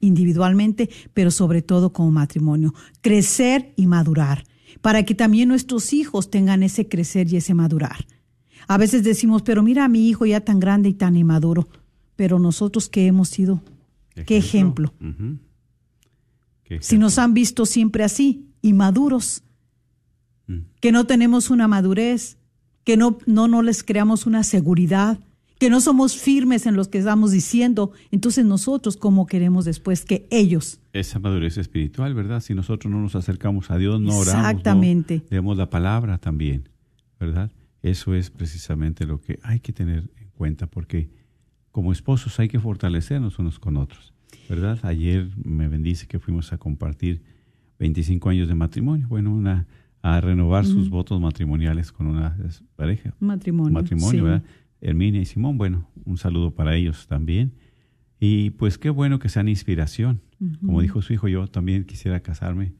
[0.00, 2.72] individualmente, pero sobre todo como matrimonio.
[3.00, 4.44] Crecer y madurar,
[4.80, 8.06] para que también nuestros hijos tengan ese crecer y ese madurar.
[8.68, 11.68] A veces decimos, pero mira a mi hijo ya tan grande y tan inmaduro,
[12.16, 13.62] pero nosotros que hemos sido,
[14.26, 14.92] qué ejemplo.
[16.80, 19.42] Si nos han visto siempre así, inmaduros,
[20.80, 22.38] que no tenemos una madurez,
[22.84, 25.18] que no, no, no les creamos una seguridad,
[25.58, 30.26] que no somos firmes en lo que estamos diciendo, entonces nosotros cómo queremos después que
[30.30, 30.80] ellos.
[30.92, 32.40] Esa madurez espiritual, ¿verdad?
[32.40, 35.22] Si nosotros no nos acercamos a Dios, no oramos, Exactamente.
[35.30, 36.68] leemos la palabra también,
[37.18, 37.50] ¿verdad?
[37.82, 41.10] Eso es precisamente lo que hay que tener en cuenta, porque
[41.72, 44.14] como esposos hay que fortalecernos unos con otros,
[44.48, 44.78] ¿verdad?
[44.82, 47.22] Ayer me bendice que fuimos a compartir
[47.78, 49.66] 25 años de matrimonio, bueno, una
[50.02, 52.36] a renovar sus votos matrimoniales con una
[52.76, 53.14] pareja.
[53.18, 53.72] Matrimonio.
[53.72, 54.44] Matrimonio, ¿verdad?
[54.80, 57.52] Herminia y Simón, bueno, un saludo para ellos también.
[58.20, 60.20] Y pues qué bueno que sean inspiración.
[60.64, 62.72] Como dijo su hijo, yo también quisiera casarme,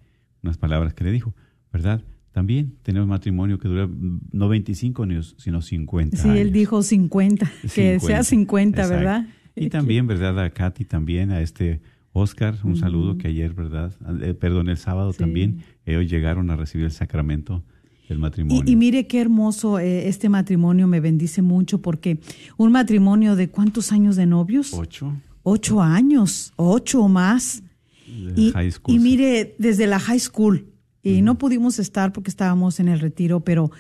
[0.43, 1.35] unas palabras que le dijo,
[1.73, 2.05] ¿verdad?
[2.31, 3.89] También tenemos matrimonio que dura
[4.31, 6.17] no 25 años, sino 50.
[6.17, 9.27] Sí, él dijo 50, que sea 50, ¿verdad?
[9.61, 10.39] Y también, ¿verdad?
[10.39, 11.81] A Katy también, a este
[12.13, 13.93] Oscar, un saludo que ayer, ¿verdad?
[14.23, 17.63] Eh, perdón, el sábado también ellos llegaron a recibir el sacramento
[18.09, 18.65] del matrimonio.
[18.67, 22.19] Y, mire qué hermoso eh, este matrimonio, me bendice mucho porque
[22.57, 24.73] un matrimonio de cuántos años de novios?
[24.73, 25.15] Ocho.
[25.43, 27.63] Ocho años, ocho o más.
[28.07, 28.53] Y,
[28.87, 30.67] y, mire, desde la high school,
[31.03, 33.71] y no pudimos estar porque estábamos en el retiro, pero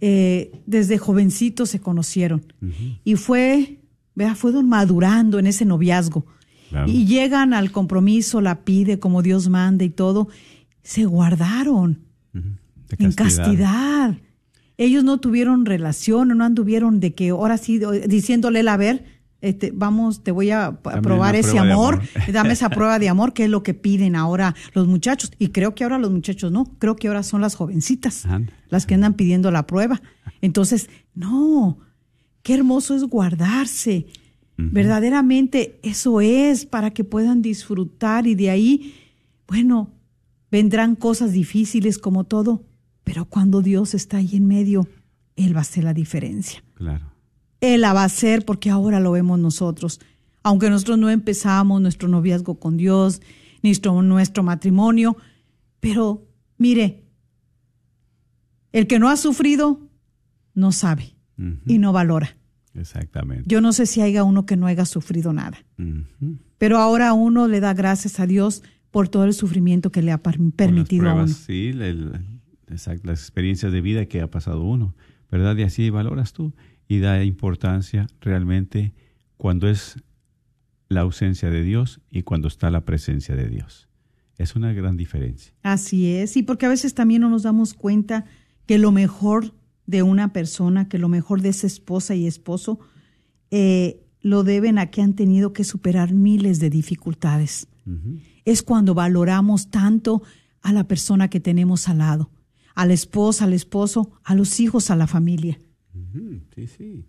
[0.00, 2.44] eh, desde jovencitos se conocieron
[3.04, 3.78] y fue,
[4.16, 6.26] vea, fueron madurando en ese noviazgo.
[6.70, 6.90] Claro.
[6.90, 10.28] Y llegan al compromiso, la pide como Dios manda y todo.
[10.82, 12.00] Se guardaron
[12.98, 14.16] en castidad.
[14.76, 19.04] Ellos no tuvieron relación, no anduvieron de que ahora sí, diciéndole, a ver,
[19.40, 22.02] este, vamos, te voy a Dame probar ese amor, amor.
[22.32, 25.30] dame esa prueba de amor, que es lo que piden ahora los muchachos.
[25.38, 28.26] Y creo que ahora los muchachos no, creo que ahora son las jovencitas
[28.68, 30.02] las que andan pidiendo la prueba.
[30.40, 31.78] Entonces, no,
[32.46, 34.06] qué hermoso es guardarse.
[34.56, 38.94] Verdaderamente eso es para que puedan disfrutar y de ahí,
[39.48, 39.90] bueno,
[40.48, 42.62] vendrán cosas difíciles como todo,
[43.02, 44.86] pero cuando Dios está ahí en medio,
[45.34, 46.62] Él va a hacer la diferencia.
[46.74, 47.10] Claro.
[47.60, 49.98] Él la va a hacer porque ahora lo vemos nosotros.
[50.44, 53.20] Aunque nosotros no empezamos nuestro noviazgo con Dios,
[53.60, 55.16] ni nuestro, nuestro matrimonio,
[55.80, 56.28] pero
[56.58, 57.02] mire,
[58.70, 59.80] el que no ha sufrido
[60.54, 61.15] no sabe
[61.66, 62.36] Y no valora.
[62.74, 63.44] Exactamente.
[63.46, 65.58] Yo no sé si haya uno que no haya sufrido nada,
[66.58, 70.18] pero ahora uno le da gracias a Dios por todo el sufrimiento que le ha
[70.22, 71.28] permitido a uno.
[71.28, 72.88] Sí, el- las
[73.20, 74.94] experiencias de vida que ha pasado uno,
[75.30, 75.56] ¿verdad?
[75.56, 76.54] Y así valoras tú
[76.88, 78.92] y da importancia realmente
[79.36, 79.96] cuando es
[80.88, 83.88] la ausencia de Dios y cuando está la presencia de Dios.
[84.38, 85.52] Es una gran diferencia.
[85.62, 88.24] Así es, y porque a veces también no nos damos cuenta
[88.66, 89.54] que lo mejor
[89.86, 92.78] de una persona, que lo mejor de esa esposa y esposo,
[93.50, 97.68] eh, lo deben a que han tenido que superar miles de dificultades.
[98.44, 100.22] Es cuando valoramos tanto
[100.62, 102.30] a la persona que tenemos al lado,
[102.74, 105.58] a la esposa, al esposo, a los hijos, a la familia.
[106.54, 107.04] Sí, sí.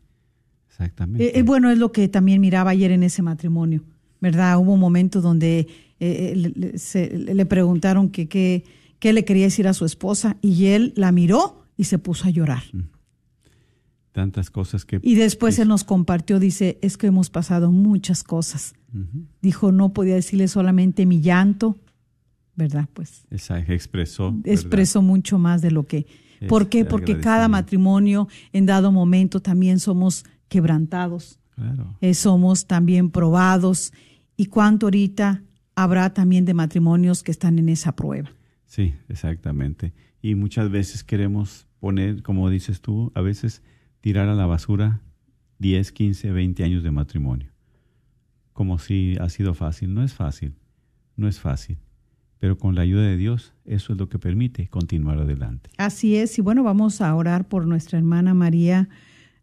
[0.70, 1.26] Exactamente.
[1.26, 3.84] Eh, eh, bueno, es lo que también miraba ayer en ese matrimonio,
[4.22, 4.60] ¿verdad?
[4.60, 5.68] Hubo un momento donde eh,
[6.00, 10.94] eh, le, se- le preguntaron que- qué le quería decir a su esposa y él
[10.96, 12.64] la miró y se puso a llorar.
[14.12, 15.00] Tantas cosas que...
[15.04, 18.74] Y después él nos compartió, dice, es que hemos pasado muchas cosas.
[19.42, 21.78] Dijo, no podía decirle solamente mi llanto,
[22.56, 22.90] ¿verdad?
[22.94, 24.32] Pues Esa- expresó.
[24.32, 24.48] ¿verdad?
[24.48, 26.08] expresó mucho más de lo que...
[26.40, 26.86] Es ¿Por qué?
[26.86, 31.40] Porque cada matrimonio en dado momento también somos quebrantados.
[31.56, 31.98] Claro.
[32.02, 33.92] eh, somos también probados
[34.36, 35.42] y cuánto ahorita
[35.74, 38.32] habrá también de matrimonios que están en esa prueba.
[38.68, 39.94] Sí, exactamente.
[40.22, 43.62] Y muchas veces queremos poner, como dices tú, a veces
[44.02, 45.02] tirar a la basura
[45.60, 47.50] 10, 15, 20 años de matrimonio.
[48.54, 49.94] Como si ha sido fácil.
[49.94, 50.56] No es fácil,
[51.16, 51.78] no es fácil.
[52.40, 55.70] Pero con la ayuda de Dios, eso es lo que permite continuar adelante.
[55.78, 58.90] Así es, y bueno, vamos a orar por nuestra hermana María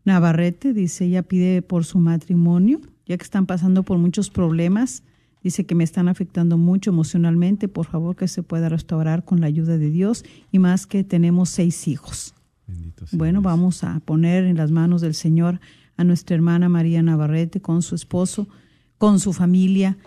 [0.04, 5.02] Navarrete, dice, ella pide por su matrimonio, ya que están pasando por muchos problemas,
[5.44, 9.46] dice que me están afectando mucho emocionalmente, por favor que se pueda restaurar con la
[9.46, 12.34] ayuda de Dios, y más que tenemos seis hijos.
[12.66, 13.44] Bendito sea Bueno, Dios.
[13.52, 15.60] vamos a poner en las manos del Señor
[15.96, 18.48] a nuestra hermana María Navarrete con su esposo,
[18.96, 19.98] con su familia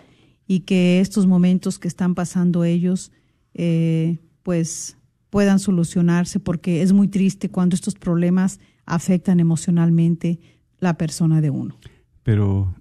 [0.46, 3.12] y que estos momentos que están pasando ellos,
[3.54, 4.96] eh, pues
[5.30, 10.40] puedan solucionarse porque es muy triste cuando estos problemas afectan emocionalmente
[10.80, 11.78] la persona de uno.
[12.22, 12.74] Pero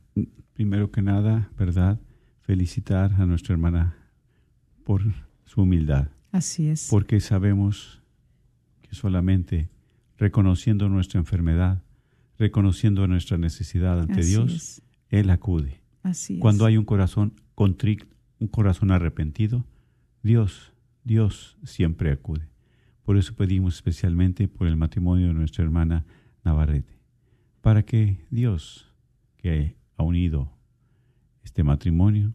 [0.54, 2.00] primero que nada, ¿verdad?
[2.48, 3.98] Felicitar a nuestra hermana
[4.86, 5.04] por
[5.44, 6.08] su humildad.
[6.32, 6.88] Así es.
[6.90, 8.02] porque sabemos
[8.82, 9.70] que solamente
[10.18, 11.84] reconociendo nuestra enfermedad,
[12.40, 14.82] reconociendo nuestra necesidad ante Así Dios, es.
[15.10, 15.82] Él acude.
[16.04, 16.40] Así es.
[16.40, 18.06] Cuando hay un corazón contrito,
[18.40, 19.66] un corazón arrepentido,
[20.24, 20.72] Dios,
[21.04, 22.48] Dios siempre acude.
[23.04, 26.06] Por eso pedimos especialmente por el matrimonio de nuestra hermana
[26.46, 26.98] Navarrete,
[27.60, 28.94] para que Dios,
[29.36, 30.57] que ha unido
[31.48, 32.34] este matrimonio,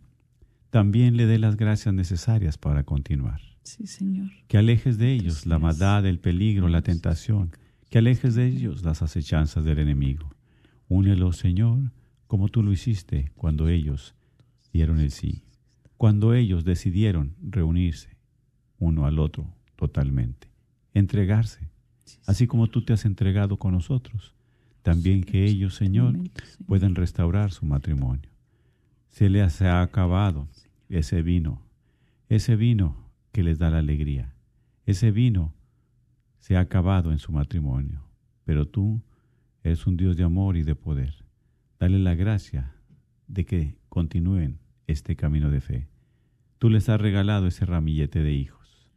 [0.70, 4.30] también le dé las gracias necesarias para continuar Sí, Señor.
[4.48, 7.50] que alejes de ellos la maldad, el peligro, la tentación,
[7.90, 10.30] que alejes de ellos las acechanzas del enemigo.
[10.88, 11.92] Únelos, Señor,
[12.26, 14.14] como tú lo hiciste cuando ellos
[14.72, 15.42] dieron el sí,
[15.98, 18.16] cuando ellos decidieron reunirse
[18.78, 19.46] uno al otro
[19.76, 20.48] totalmente,
[20.94, 21.68] entregarse,
[22.26, 24.34] así como tú te has entregado con nosotros.
[24.82, 26.18] También que ellos, Señor.
[26.66, 28.31] puedan restaurar su matrimonio.
[29.12, 30.48] Se les ha acabado
[30.88, 31.60] ese vino,
[32.30, 34.32] ese vino que les da la alegría.
[34.86, 35.52] Ese vino
[36.38, 38.02] se ha acabado en su matrimonio,
[38.44, 39.02] pero tú
[39.62, 41.26] eres un Dios de amor y de poder.
[41.78, 42.72] Dale la gracia
[43.28, 45.88] de que continúen este camino de fe.
[46.58, 48.88] Tú les has regalado ese ramillete de hijos.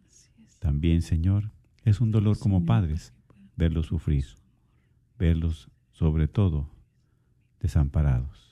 [0.59, 1.51] También, Señor,
[1.83, 3.13] es un dolor como padres
[3.57, 4.25] verlos sufrir,
[5.19, 6.69] verlos sobre todo
[7.59, 8.44] desamparados.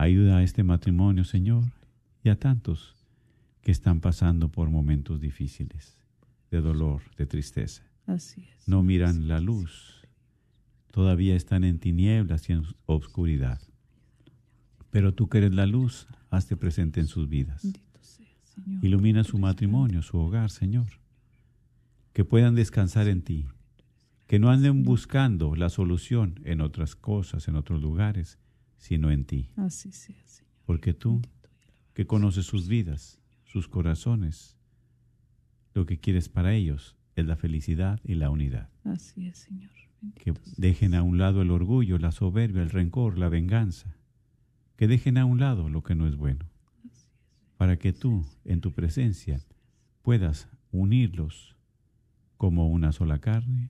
[0.00, 1.62] Ayuda a este matrimonio, Señor,
[2.24, 2.96] y a tantos
[3.60, 5.98] que están pasando por momentos difíciles,
[6.50, 7.82] de dolor, de tristeza.
[8.06, 8.66] Así es.
[8.66, 10.00] no miran la luz,
[10.90, 13.60] todavía están en tinieblas y en obscuridad.
[14.88, 17.62] Pero tú que eres la luz, hazte presente en sus vidas.
[18.80, 20.86] Ilumina su matrimonio, su hogar, Señor.
[22.14, 23.44] Que puedan descansar en ti.
[24.26, 28.38] Que no anden buscando la solución en otras cosas, en otros lugares,
[28.80, 29.50] sino en ti.
[29.56, 30.50] Así sea, Señor.
[30.66, 31.22] Porque tú,
[31.94, 34.56] que conoces sus vidas, sus corazones,
[35.74, 38.70] lo que quieres para ellos es la felicidad y la unidad.
[38.84, 39.70] Así es, Señor.
[40.16, 40.54] Que Bendito sea.
[40.56, 43.94] dejen a un lado el orgullo, la soberbia, el rencor, la venganza.
[44.76, 46.46] Que dejen a un lado lo que no es bueno.
[47.58, 49.42] Para que tú, en tu presencia,
[50.00, 51.54] puedas unirlos
[52.38, 53.68] como una sola carne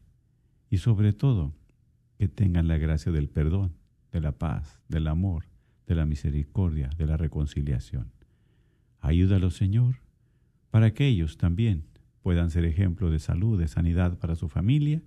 [0.71, 1.53] y sobre todo
[2.17, 3.75] que tengan la gracia del perdón,
[4.13, 5.45] de la paz, del amor,
[5.87, 8.13] de la misericordia, de la reconciliación.
[9.01, 9.97] Ayúdalos, Señor,
[10.71, 11.85] para que ellos también
[12.23, 15.03] puedan ser ejemplo de salud, de sanidad para su familia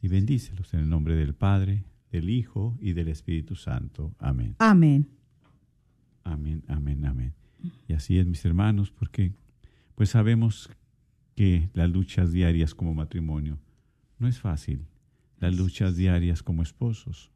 [0.00, 4.14] y bendícelos en el nombre del Padre, del Hijo y del Espíritu Santo.
[4.18, 4.56] Amén.
[4.58, 5.08] Amén.
[6.24, 7.34] Amén, amén, amén.
[7.88, 9.32] Y así es, mis hermanos, porque
[9.94, 10.70] pues sabemos
[11.34, 13.58] que las luchas diarias como matrimonio
[14.18, 14.86] no es fácil.
[15.38, 17.30] Las luchas diarias como esposos.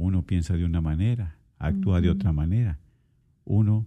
[0.00, 2.78] Uno piensa de una manera, actúa de otra manera.
[3.44, 3.86] Uno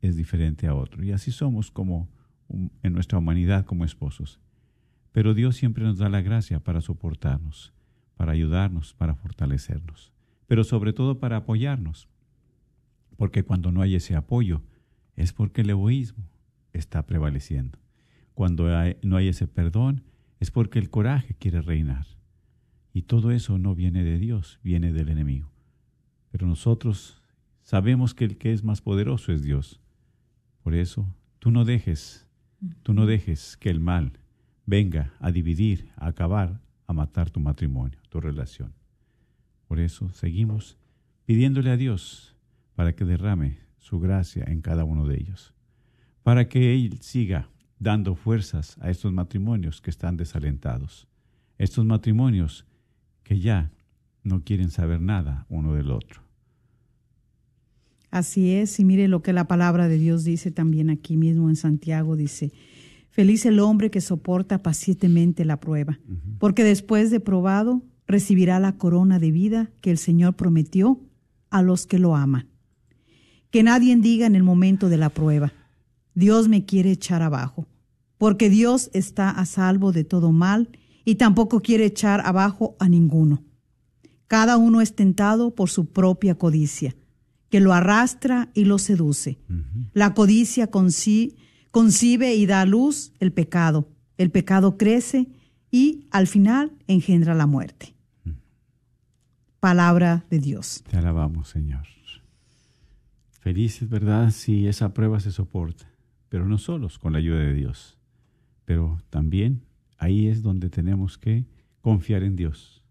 [0.00, 1.02] es diferente a otro.
[1.02, 2.08] Y así somos como
[2.48, 4.38] en nuestra humanidad como esposos.
[5.10, 7.72] Pero Dios siempre nos da la gracia para soportarnos,
[8.16, 10.12] para ayudarnos, para fortalecernos,
[10.46, 12.08] pero sobre todo para apoyarnos.
[13.16, 14.62] Porque cuando no hay ese apoyo
[15.16, 16.28] es porque el egoísmo
[16.72, 17.78] está prevaleciendo.
[18.34, 20.02] Cuando hay- no hay ese perdón
[20.38, 22.06] es porque el coraje quiere reinar.
[22.96, 25.52] Y todo eso no viene de Dios, viene del enemigo.
[26.30, 27.20] Pero nosotros
[27.60, 29.82] sabemos que el que es más poderoso es Dios.
[30.62, 31.06] Por eso,
[31.38, 32.26] tú no dejes,
[32.82, 34.12] tú no dejes que el mal
[34.64, 38.72] venga a dividir, a acabar, a matar tu matrimonio, tu relación.
[39.68, 40.78] Por eso seguimos
[41.26, 42.34] pidiéndole a Dios
[42.76, 45.52] para que derrame su gracia en cada uno de ellos,
[46.22, 51.06] para que Él siga dando fuerzas a estos matrimonios que están desalentados,
[51.58, 52.64] estos matrimonios
[53.26, 53.72] que ya
[54.22, 56.22] no quieren saber nada uno del otro.
[58.12, 61.56] Así es, y mire lo que la palabra de Dios dice también aquí mismo en
[61.56, 62.52] Santiago, dice,
[63.10, 65.98] feliz el hombre que soporta pacientemente la prueba,
[66.38, 71.00] porque después de probado recibirá la corona de vida que el Señor prometió
[71.50, 72.48] a los que lo aman.
[73.50, 75.52] Que nadie diga en el momento de la prueba,
[76.14, 77.66] Dios me quiere echar abajo,
[78.18, 80.68] porque Dios está a salvo de todo mal
[81.06, 83.42] y tampoco quiere echar abajo a ninguno.
[84.26, 86.94] Cada uno es tentado por su propia codicia,
[87.48, 89.38] que lo arrastra y lo seduce.
[89.94, 91.36] La codicia conci-
[91.70, 93.88] concibe y da a luz el pecado.
[94.18, 95.28] El pecado crece
[95.70, 97.94] y al final engendra la muerte.
[99.60, 100.82] Palabra de Dios.
[100.90, 101.86] Te alabamos, Señor.
[103.40, 104.32] Felices, ¿verdad?
[104.32, 105.88] Si esa prueba se soporta,
[106.28, 107.96] pero no solos, con la ayuda de Dios.
[108.64, 109.62] Pero también
[109.98, 111.46] ahí es donde tenemos que
[111.80, 112.82] confiar en Dios,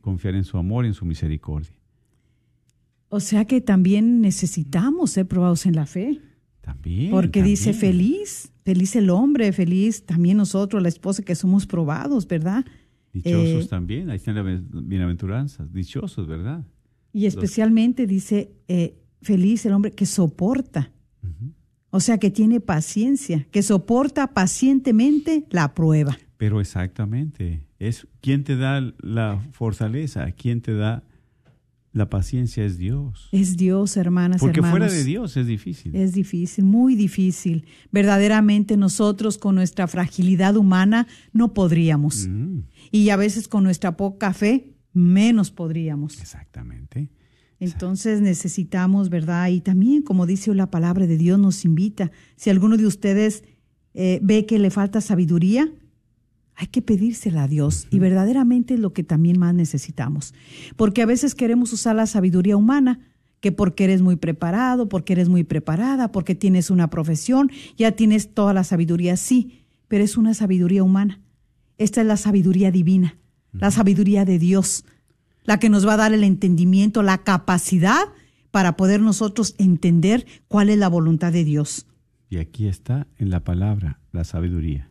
[0.00, 1.76] confiar en su amor, en su misericordia.
[3.08, 6.20] O sea que también necesitamos ser probados en la fe.
[6.60, 7.12] También.
[7.12, 12.64] Porque dice feliz, feliz el hombre, feliz también nosotros, la esposa, que somos probados, ¿verdad?
[13.12, 16.66] Dichosos Eh, también, ahí están las bienaventuranzas, dichosos, ¿verdad?
[17.12, 20.92] Y especialmente dice eh, feliz el hombre que soporta.
[21.96, 26.18] O sea, que tiene paciencia, que soporta pacientemente la prueba.
[26.36, 31.04] Pero exactamente, es quién te da la fortaleza, quién te da
[31.94, 33.30] la paciencia es Dios.
[33.32, 34.78] Es Dios, hermanas, Porque hermanos.
[34.78, 35.96] fuera de Dios es difícil.
[35.96, 37.64] Es difícil, muy difícil.
[37.90, 42.26] Verdaderamente nosotros con nuestra fragilidad humana no podríamos.
[42.28, 42.58] Mm,
[42.92, 46.20] Y a veces con nuestra poca fe menos podríamos.
[46.20, 47.08] exactamente.
[47.58, 49.48] Entonces necesitamos, ¿verdad?
[49.48, 53.44] Y también, como dice la palabra de Dios, nos invita, si alguno de ustedes
[53.94, 55.72] eh, ve que le falta sabiduría,
[56.54, 57.86] hay que pedírsela a Dios.
[57.90, 60.34] Y verdaderamente es lo que también más necesitamos.
[60.76, 63.00] Porque a veces queremos usar la sabiduría humana,
[63.40, 68.32] que porque eres muy preparado, porque eres muy preparada, porque tienes una profesión, ya tienes
[68.34, 71.20] toda la sabiduría, sí, pero es una sabiduría humana.
[71.78, 73.18] Esta es la sabiduría divina,
[73.52, 74.84] la sabiduría de Dios
[75.46, 78.04] la que nos va a dar el entendimiento, la capacidad
[78.50, 81.86] para poder nosotros entender cuál es la voluntad de Dios.
[82.28, 84.90] Y aquí está en la palabra la sabiduría.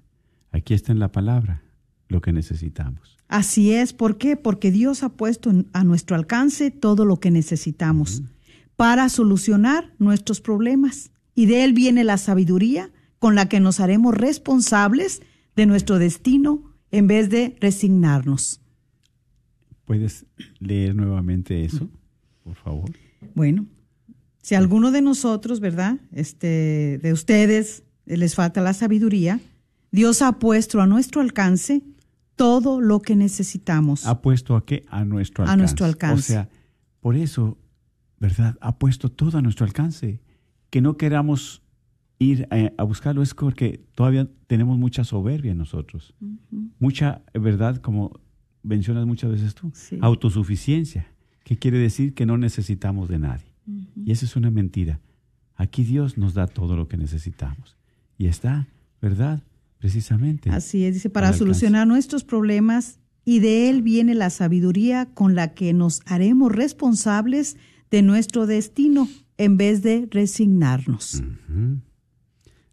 [0.51, 1.63] Aquí está en la palabra
[2.07, 3.17] lo que necesitamos.
[3.27, 4.37] Así es, ¿por qué?
[4.37, 8.21] Porque Dios ha puesto a nuestro alcance todo lo que necesitamos
[8.75, 11.11] para solucionar nuestros problemas.
[11.33, 15.21] Y de Él viene la sabiduría con la que nos haremos responsables
[15.55, 18.61] de nuestro destino en vez de resignarnos.
[19.85, 20.25] ¿Puedes
[20.59, 21.89] leer nuevamente eso,
[22.43, 22.91] por favor?
[23.35, 23.65] Bueno,
[24.41, 25.97] si a alguno de nosotros, ¿verdad?
[26.11, 29.39] Este, de ustedes les falta la sabiduría,
[29.91, 31.81] Dios ha puesto a nuestro alcance
[32.35, 34.05] todo lo que necesitamos.
[34.05, 34.85] ¿Ha puesto a qué?
[34.89, 35.57] A nuestro A alcance.
[35.61, 36.33] nuestro alcance.
[36.33, 36.49] O sea,
[36.99, 37.57] por eso,
[38.19, 38.57] ¿verdad?
[38.61, 40.21] Ha puesto todo a nuestro alcance.
[40.69, 41.61] Que no queramos
[42.19, 46.13] ir a, a buscarlo es porque todavía tenemos mucha soberbia en nosotros.
[46.79, 47.77] Mucha, ¿verdad?
[47.77, 48.19] Como
[48.65, 49.97] mencionas muchas veces tú, Sí.
[50.01, 51.07] autosuficiencia,
[51.43, 53.45] que quiere decir que no necesitamos de nadie.
[53.95, 54.99] Y eso es una mentira.
[55.55, 57.77] Aquí Dios nos da todo lo que necesitamos.
[58.17, 58.67] Y está,
[59.01, 59.41] ¿verdad?
[59.79, 60.49] Precisamente.
[60.49, 61.39] Así es, dice, para alcance.
[61.39, 67.57] solucionar nuestros problemas y de Él viene la sabiduría con la que nos haremos responsables
[67.91, 69.07] de nuestro destino
[69.37, 71.23] en vez de resignarnos.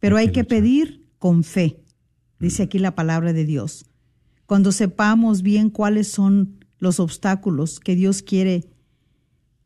[0.01, 0.47] Pero Hay hay que luchar.
[0.59, 1.79] pedir con fe,
[2.41, 3.87] dice aquí la palabra de Dios.
[4.47, 8.69] Cuando sepamos bien cuáles son los obstáculos que Dios quiere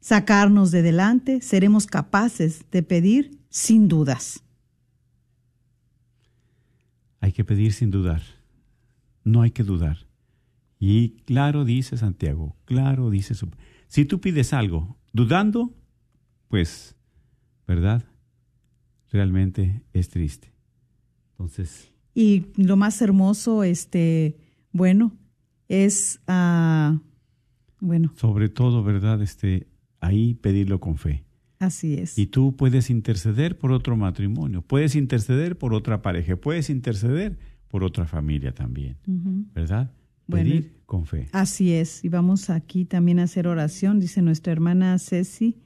[0.00, 4.44] sacarnos de delante, seremos capaces de pedir sin dudas.
[7.20, 8.22] Hay que pedir sin dudar.
[9.24, 10.06] No hay que dudar.
[10.78, 13.48] Y claro dice Santiago, claro dice su...
[13.88, 15.74] Si tú pides algo dudando,
[16.48, 16.94] pues,
[17.66, 18.04] ¿verdad?
[19.10, 20.52] Realmente es triste.
[21.32, 24.36] Entonces, Y lo más hermoso, este,
[24.76, 25.16] bueno,
[25.68, 27.00] es, ah,
[27.80, 29.22] bueno, sobre todo, ¿verdad?
[29.22, 29.66] Este,
[30.00, 31.24] ahí pedirlo con fe.
[31.58, 32.18] así es.
[32.18, 37.82] Y tú puedes interceder por otro matrimonio, puedes interceder por otra pareja, puedes interceder por
[37.82, 38.96] otra familia también.
[39.54, 39.92] ¿verdad?
[40.26, 41.28] Bueno, Pedir con fe.
[41.32, 42.04] Así es.
[42.04, 44.00] Y vamos aquí también a hacer oración.
[44.00, 45.56] Dice nuestra hermana Ceci.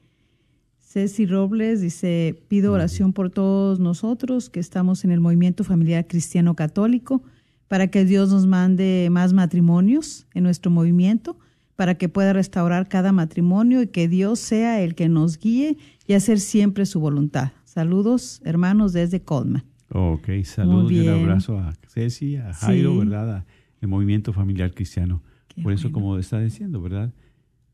[0.78, 6.56] Ceci Robles dice, pido oración por todos nosotros que estamos en el movimiento familiar cristiano
[6.56, 7.22] católico,
[7.70, 11.38] para que Dios nos mande más matrimonios en nuestro movimiento,
[11.76, 16.14] para que pueda restaurar cada matrimonio y que Dios sea el que nos guíe y
[16.14, 17.52] hacer siempre su voluntad.
[17.64, 19.62] Saludos, hermanos, desde Coleman.
[19.92, 22.98] Ok, saludos y un abrazo a Ceci, a Jairo, Sí.
[22.98, 23.30] ¿verdad?
[23.36, 23.46] A
[23.80, 25.22] el movimiento familiar cristiano.
[25.46, 25.94] Qué Por eso, bueno.
[25.94, 27.12] como está diciendo, ¿verdad?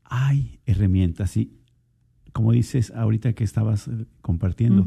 [0.03, 1.51] Hay herramientas y,
[2.33, 4.85] como dices ahorita que estabas eh, compartiendo.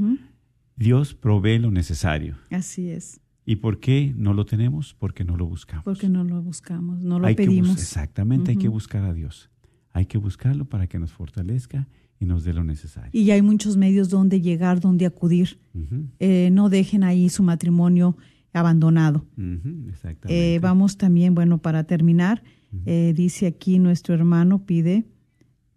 [0.76, 2.36] Dios provee lo necesario.
[2.52, 3.20] Así es,
[3.50, 4.94] ¿Y por qué no lo tenemos?
[4.98, 5.84] Porque no lo buscamos.
[5.84, 7.78] porque no lo buscamos, no lo hay que bus- pedimos.
[7.78, 9.50] exactamente, hay que buscar a Dios.
[9.92, 11.88] Hay que buscarlo para que nos fortalezca
[12.20, 13.10] y nos dé lo necesario.
[13.12, 15.58] Y hay muchos medios donde llegar, donde acudir.
[15.74, 18.16] Ujú, Eh, no dejen ahí su matrimonio
[18.52, 19.26] abandonado.
[19.36, 20.54] ujú, exactamente.
[20.54, 22.42] Eh, vamos también, bueno, para terminar,
[22.86, 25.06] eh, dice aquí nuestro hermano, pide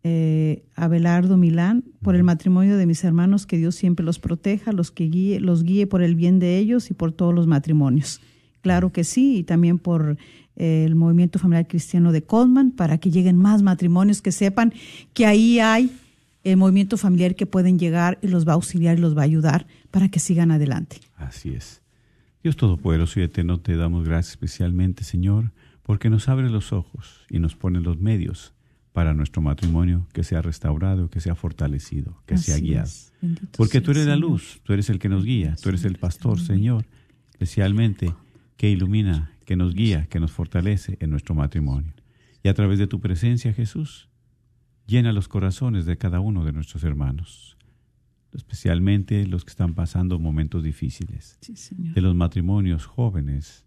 [0.03, 4.91] eh, Abelardo Milán, por el matrimonio de mis hermanos, que Dios siempre los proteja, los
[4.91, 8.19] que guíe, los guíe por el bien de ellos y por todos los matrimonios.
[8.61, 10.17] Claro que sí, y también por
[10.55, 14.73] eh, el movimiento familiar cristiano de Coleman, para que lleguen más matrimonios, que sepan
[15.13, 15.91] que ahí hay
[16.43, 19.25] el movimiento familiar que pueden llegar y los va a auxiliar y los va a
[19.25, 20.97] ayudar para que sigan adelante.
[21.15, 21.81] Así es.
[22.43, 27.39] Dios Todopoderoso y Eterno, te damos gracias especialmente, Señor, porque nos abre los ojos y
[27.39, 28.52] nos pone los medios
[28.93, 32.89] para nuestro matrimonio que sea restaurado, que sea fortalecido, que sea guiado.
[33.57, 36.39] Porque tú eres la luz, tú eres el que nos guía, tú eres el pastor,
[36.39, 36.85] Señor,
[37.31, 38.13] especialmente
[38.55, 41.93] que ilumina, que nos guía, que nos fortalece en nuestro matrimonio.
[42.43, 44.09] Y a través de tu presencia, Jesús,
[44.85, 47.57] llena los corazones de cada uno de nuestros hermanos,
[48.31, 51.95] especialmente los que están pasando momentos difíciles Sí, Señor.
[51.95, 53.65] de los matrimonios jóvenes,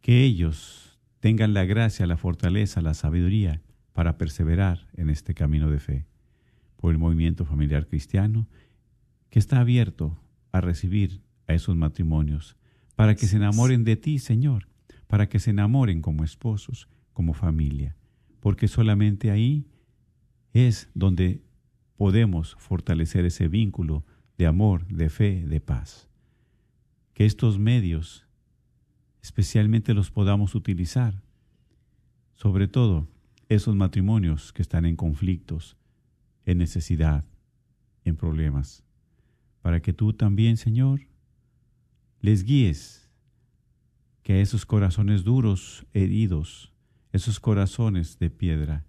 [0.00, 3.60] que ellos tengan la gracia, la fortaleza, la sabiduría
[3.92, 6.06] para perseverar en este camino de fe.
[6.76, 8.48] Por el movimiento familiar cristiano,
[9.30, 10.18] que está abierto
[10.50, 12.56] a recibir a esos matrimonios,
[12.96, 14.68] para que se enamoren de ti, Señor,
[15.06, 17.96] para que se enamoren como esposos, como familia,
[18.40, 19.66] porque solamente ahí
[20.52, 21.42] es donde
[21.96, 24.04] podemos fortalecer ese vínculo
[24.38, 26.08] de amor, de fe, de paz
[27.14, 28.26] que estos medios
[29.22, 31.22] especialmente los podamos utilizar,
[32.34, 33.08] sobre todo
[33.54, 35.76] esos matrimonios que están en conflictos,
[36.44, 37.24] en necesidad,
[38.04, 38.84] en problemas,
[39.60, 41.02] para que tú también, Señor,
[42.20, 43.08] les guíes,
[44.22, 46.72] que esos corazones duros, heridos,
[47.12, 48.84] esos corazones de piedra,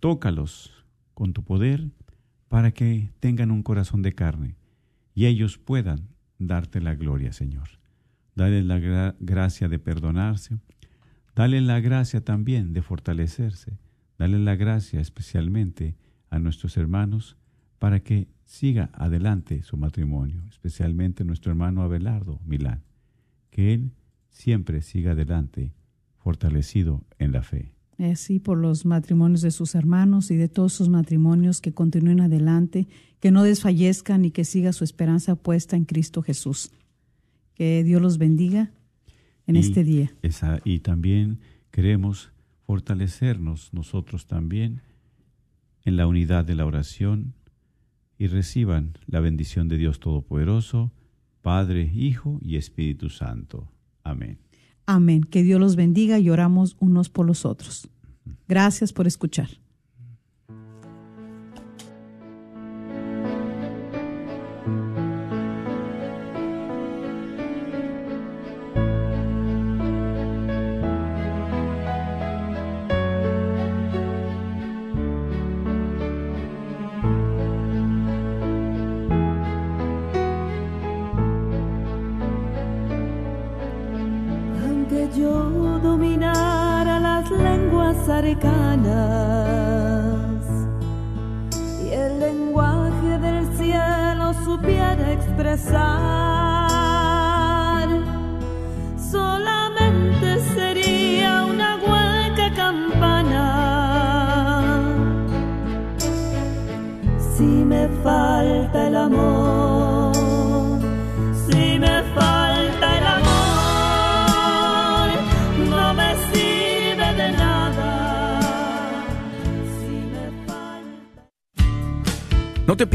[0.00, 0.72] tócalos
[1.14, 1.90] con tu poder
[2.48, 4.56] para que tengan un corazón de carne
[5.14, 6.08] y ellos puedan
[6.38, 7.68] darte la gloria, Señor.
[8.34, 10.58] Dale la gra- gracia de perdonarse,
[11.34, 13.78] dale la gracia también de fortalecerse,
[14.18, 15.96] dale la gracia especialmente
[16.30, 17.36] a nuestros hermanos
[17.78, 22.82] para que siga adelante su matrimonio, especialmente nuestro hermano Abelardo Milán,
[23.50, 23.92] que él
[24.28, 25.72] siempre siga adelante
[26.18, 27.74] fortalecido en la fe.
[27.98, 32.88] Así por los matrimonios de sus hermanos y de todos sus matrimonios que continúen adelante,
[33.20, 36.72] que no desfallezcan y que siga su esperanza puesta en Cristo Jesús.
[37.54, 38.72] Que Dios los bendiga
[39.46, 40.12] en Y este día.
[40.22, 41.38] esa- y también
[41.70, 42.32] queremos
[42.66, 44.82] fortalecernos nosotros también
[45.84, 47.34] en la unidad de la oración
[48.18, 50.92] y reciban la bendición de Dios Todopoderoso,
[51.42, 53.68] Padre, Hijo y Espíritu Santo.
[54.04, 54.38] Amén.
[54.86, 55.22] Amén.
[55.24, 57.88] Que Dios los bendiga y oramos unos por los otros.
[58.48, 59.48] Gracias por escuchar.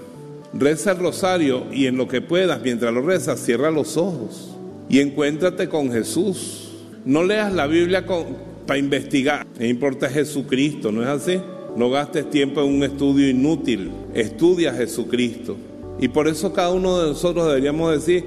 [0.54, 4.56] Reza el rosario y en lo que puedas, mientras lo rezas, cierra los ojos
[4.90, 6.72] y encuéntrate con Jesús.
[7.06, 8.06] No leas la Biblia
[8.66, 9.46] para investigar.
[9.60, 11.40] No importa Jesucristo, ¿no es así?
[11.76, 13.92] No gastes tiempo en un estudio inútil.
[14.14, 15.58] Estudia a Jesucristo.
[16.00, 18.26] Y por eso cada uno de nosotros deberíamos decir,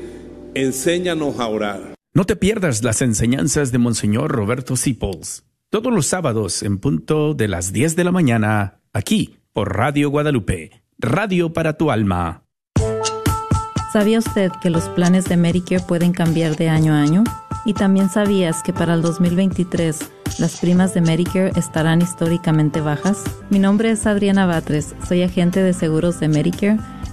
[0.55, 1.95] enséñanos a orar.
[2.15, 5.45] No te pierdas las enseñanzas de Monseñor Roberto Sipols.
[5.71, 10.83] Todos los sábados en punto de las 10 de la mañana, aquí por Radio Guadalupe.
[10.99, 12.45] Radio para tu alma.
[13.93, 17.25] ¿Sabía usted que los planes de Medicare pueden cambiar de año a año?
[17.65, 19.99] ¿Y también sabías que para el 2023
[20.39, 23.23] las primas de Medicare estarán históricamente bajas?
[23.51, 26.79] Mi nombre es Adriana Batres, soy agente de seguros de Medicare,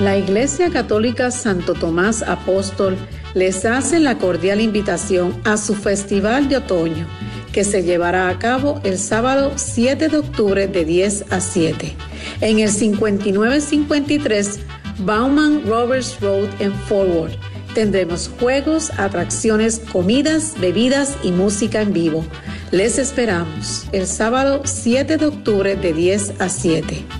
[0.00, 2.96] La Iglesia Católica Santo Tomás Apóstol
[3.34, 7.06] les hace la cordial invitación a su Festival de Otoño,
[7.52, 11.94] que se llevará a cabo el sábado 7 de octubre de 10 a 7,
[12.40, 14.60] en el 5953
[15.00, 17.32] Bauman Roberts Road en Forward.
[17.74, 22.24] Tendremos juegos, atracciones, comidas, bebidas y música en vivo.
[22.70, 27.19] Les esperamos el sábado 7 de octubre de 10 a 7.